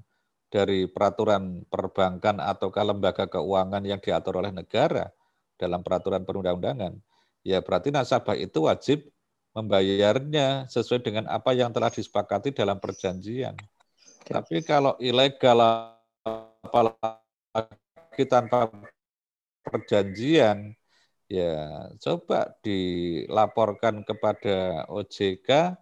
[0.51, 5.09] dari peraturan perbankan atau lembaga keuangan yang diatur oleh negara
[5.55, 6.99] dalam peraturan perundang-undangan,
[7.45, 9.07] ya berarti nasabah itu wajib
[9.55, 13.55] membayarnya sesuai dengan apa yang telah disepakati dalam perjanjian.
[14.27, 15.59] Tapi kalau ilegal
[16.65, 18.67] apalagi tanpa
[19.63, 20.75] perjanjian,
[21.31, 25.79] ya coba dilaporkan kepada OJK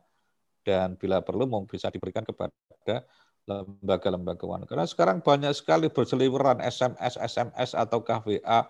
[0.62, 2.54] dan bila perlu mau bisa diberikan kepada
[3.50, 4.70] lembaga-lembaga keuangan.
[4.70, 8.70] Karena sekarang banyak sekali berseliweran SMS, SMS atau KVA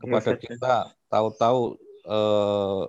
[0.00, 0.74] kepada Iya, kita
[1.12, 1.76] tahu-tahu
[2.08, 2.82] eh,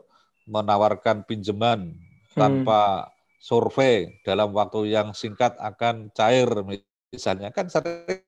[0.47, 1.91] menawarkan pinjaman
[2.36, 2.39] Hmm.
[2.67, 3.07] tanpa
[3.39, 6.51] survei dalam waktu yang singkat akan cair
[7.15, 8.27] misalnya kan sering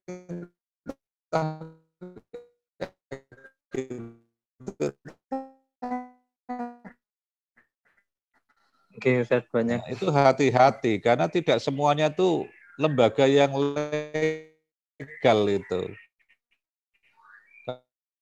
[9.52, 9.82] Banyak.
[9.82, 12.48] Nah, itu hati-hati karena tidak semuanya tuh
[12.78, 15.82] lembaga yang legal itu.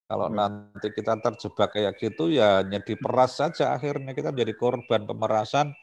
[0.05, 0.38] Kalau Hmm.
[0.38, 5.73] nanti kita terjebak kayak gitu ya hanya diperas saja akhirnya kita menjadi korban pemerasan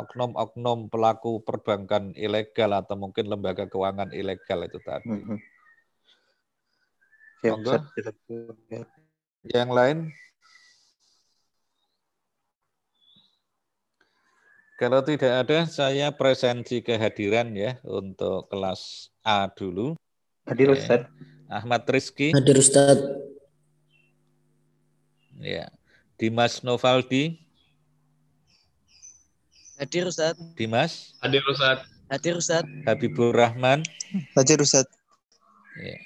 [0.00, 5.08] oknum-oknum pelaku perbankan ilegal atau mungkin lembaga keuangan ilegal itu tadi.
[7.44, 7.72] Monggo.
[7.76, 7.84] Ustaz.
[8.68, 8.88] Siap.
[9.46, 9.98] Yang lain?
[14.76, 19.96] Kalau tidak ada, saya presensi kehadiran ya untuk kelas A dulu.
[20.44, 20.68] Hadir.
[20.76, 21.08] Ustaz.
[21.48, 23.02] Ahmad Rizky, Hadir Ustadz.
[25.40, 25.70] ya.
[26.20, 27.38] Dimas Novaldi,
[29.80, 30.36] Hadir Ustaz.
[30.58, 31.86] Dimas, Hadir Ustaz.
[32.12, 32.64] Hadir Ustaz.
[32.84, 33.80] Habibur Rahman,
[34.36, 34.84] Hadir Ustaz.
[35.80, 35.96] ya.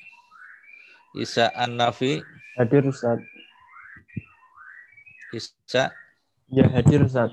[1.18, 2.22] Isa An-Nafi,
[2.54, 3.18] Hadir Ustaz.
[5.34, 5.90] Isa,
[6.50, 7.30] Ya hadir Ustaz.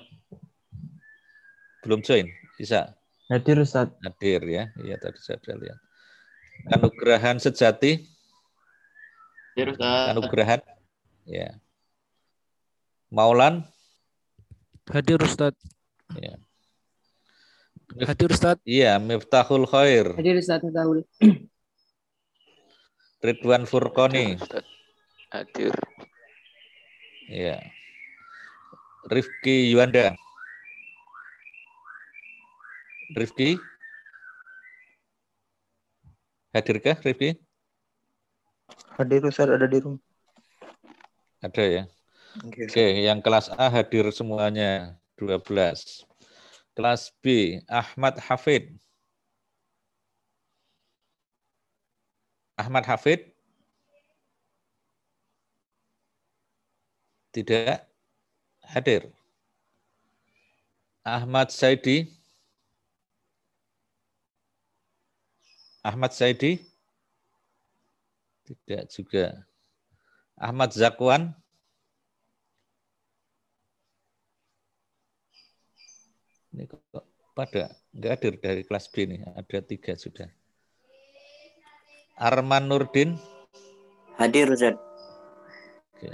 [1.88, 2.27] Belum join,
[2.59, 2.91] Isa,
[3.31, 3.88] Hadir Ustaz.
[4.03, 5.79] hadir ya, iya tadi saya sudah lihat.
[6.67, 8.03] Anugrahan Sejati,
[9.55, 10.11] Hadir Ustaz.
[10.11, 10.59] Anugrahan,
[11.23, 11.55] ya.
[13.07, 13.63] Maulan,
[14.91, 15.55] Hadir Ustaz.
[16.19, 16.35] ya.
[18.03, 18.59] Hadir Ustaz.
[18.67, 21.07] Iya, Miftahul Khair, Hadir Ustadz Miftahul.
[23.23, 24.35] Ridwan Furqoni,
[25.31, 25.71] Hadir.
[27.31, 27.63] ya.
[29.07, 30.19] Rifki Yuanda,
[33.16, 33.55] Rifki,
[36.51, 37.39] hadirkah Rifki?
[38.99, 40.01] Hadir Ustaz ada di rumah.
[41.39, 41.84] Ada ya.
[42.43, 46.03] Oke, Oke, yang kelas A hadir semuanya 12.
[46.76, 48.76] Kelas B Ahmad Hafid.
[52.60, 53.32] Ahmad Hafid?
[57.32, 57.86] Tidak
[58.68, 59.14] hadir.
[61.08, 62.16] Ahmad Saidi?
[65.88, 66.59] Ahmad Saidi?
[68.43, 69.47] Tidak juga.
[70.35, 71.31] Ahmad Zakwan?
[76.51, 80.27] Ini kok pada nggak hadir dari kelas B nih, ada tiga sudah.
[82.19, 83.15] Arman Nurdin,
[84.19, 84.81] Hadir Ustadz.
[85.95, 86.11] oke.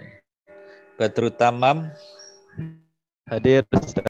[1.00, 1.90] Badru Tamam,
[3.26, 4.06] Hadir Ustaz.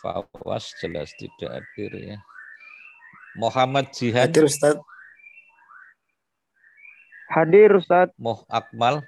[0.00, 2.18] Fawas jelas tidak hadir ya.
[3.38, 4.82] Muhammad Jihan, Hadir Ustadz.
[7.30, 8.10] Hadir Ustaz.
[8.18, 9.06] Moh Akmal,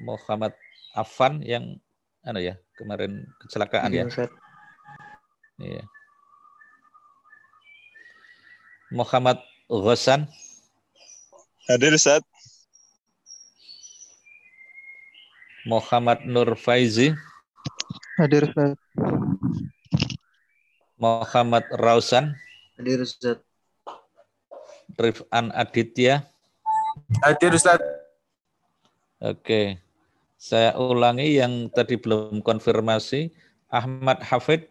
[0.00, 0.56] Muhammad
[0.96, 1.76] Afan yang
[2.24, 4.08] anu ya kemarin kecelakaan ya.
[4.08, 4.30] Oke, Ustaz.
[5.60, 5.84] Iya.
[8.88, 10.24] Muhammad Ghassan,
[11.68, 12.24] Hadir Ustaz.
[15.68, 17.12] Muhammad Nur Faizi,
[18.16, 18.80] Hadir Ustaz.
[21.00, 22.36] Muhammad Rausan,
[22.76, 23.40] Hadir Ustadz.
[25.00, 26.28] Rifan Aditya.
[27.24, 27.80] Hadir Ustaz.
[29.20, 29.80] Oke.
[30.40, 33.28] Saya ulangi yang tadi belum konfirmasi.
[33.70, 34.66] Ahmad Hafid,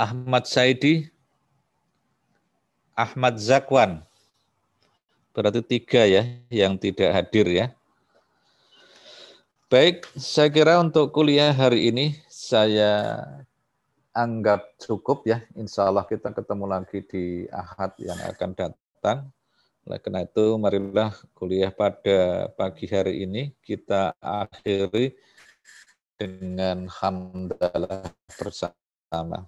[0.00, 1.12] Ahmad Saidi,
[2.96, 4.00] Ahmad Zakwan.
[5.36, 7.66] Berarti tiga ya yang tidak hadir ya.
[9.68, 13.24] Baik, saya kira untuk kuliah hari ini saya
[14.12, 15.40] anggap cukup ya.
[15.56, 19.32] Insya Allah kita ketemu lagi di Ahad yang akan datang.
[19.82, 25.18] Oleh karena itu, marilah kuliah pada pagi hari ini kita akhiri
[26.14, 29.42] dengan hamdalah bersama.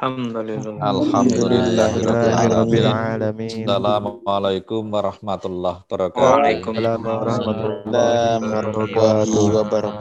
[0.00, 0.80] Alhamdulillah.
[0.80, 3.68] Alhamdulillahirrahmanirrahim.
[3.68, 6.24] Assalamualaikum warahmatullahi wabarakatuh.
[6.24, 9.36] Waalaikumsalam warahmatullahi wabarakatuh.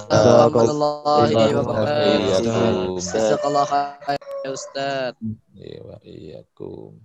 [0.08, 2.32] Warahmatullahi Iya, wabarakatuh.
[2.32, 3.04] Iyakum.
[3.04, 5.20] Jazakallah khair ya Ustaz.
[5.52, 6.96] Iya, wa iyyakum.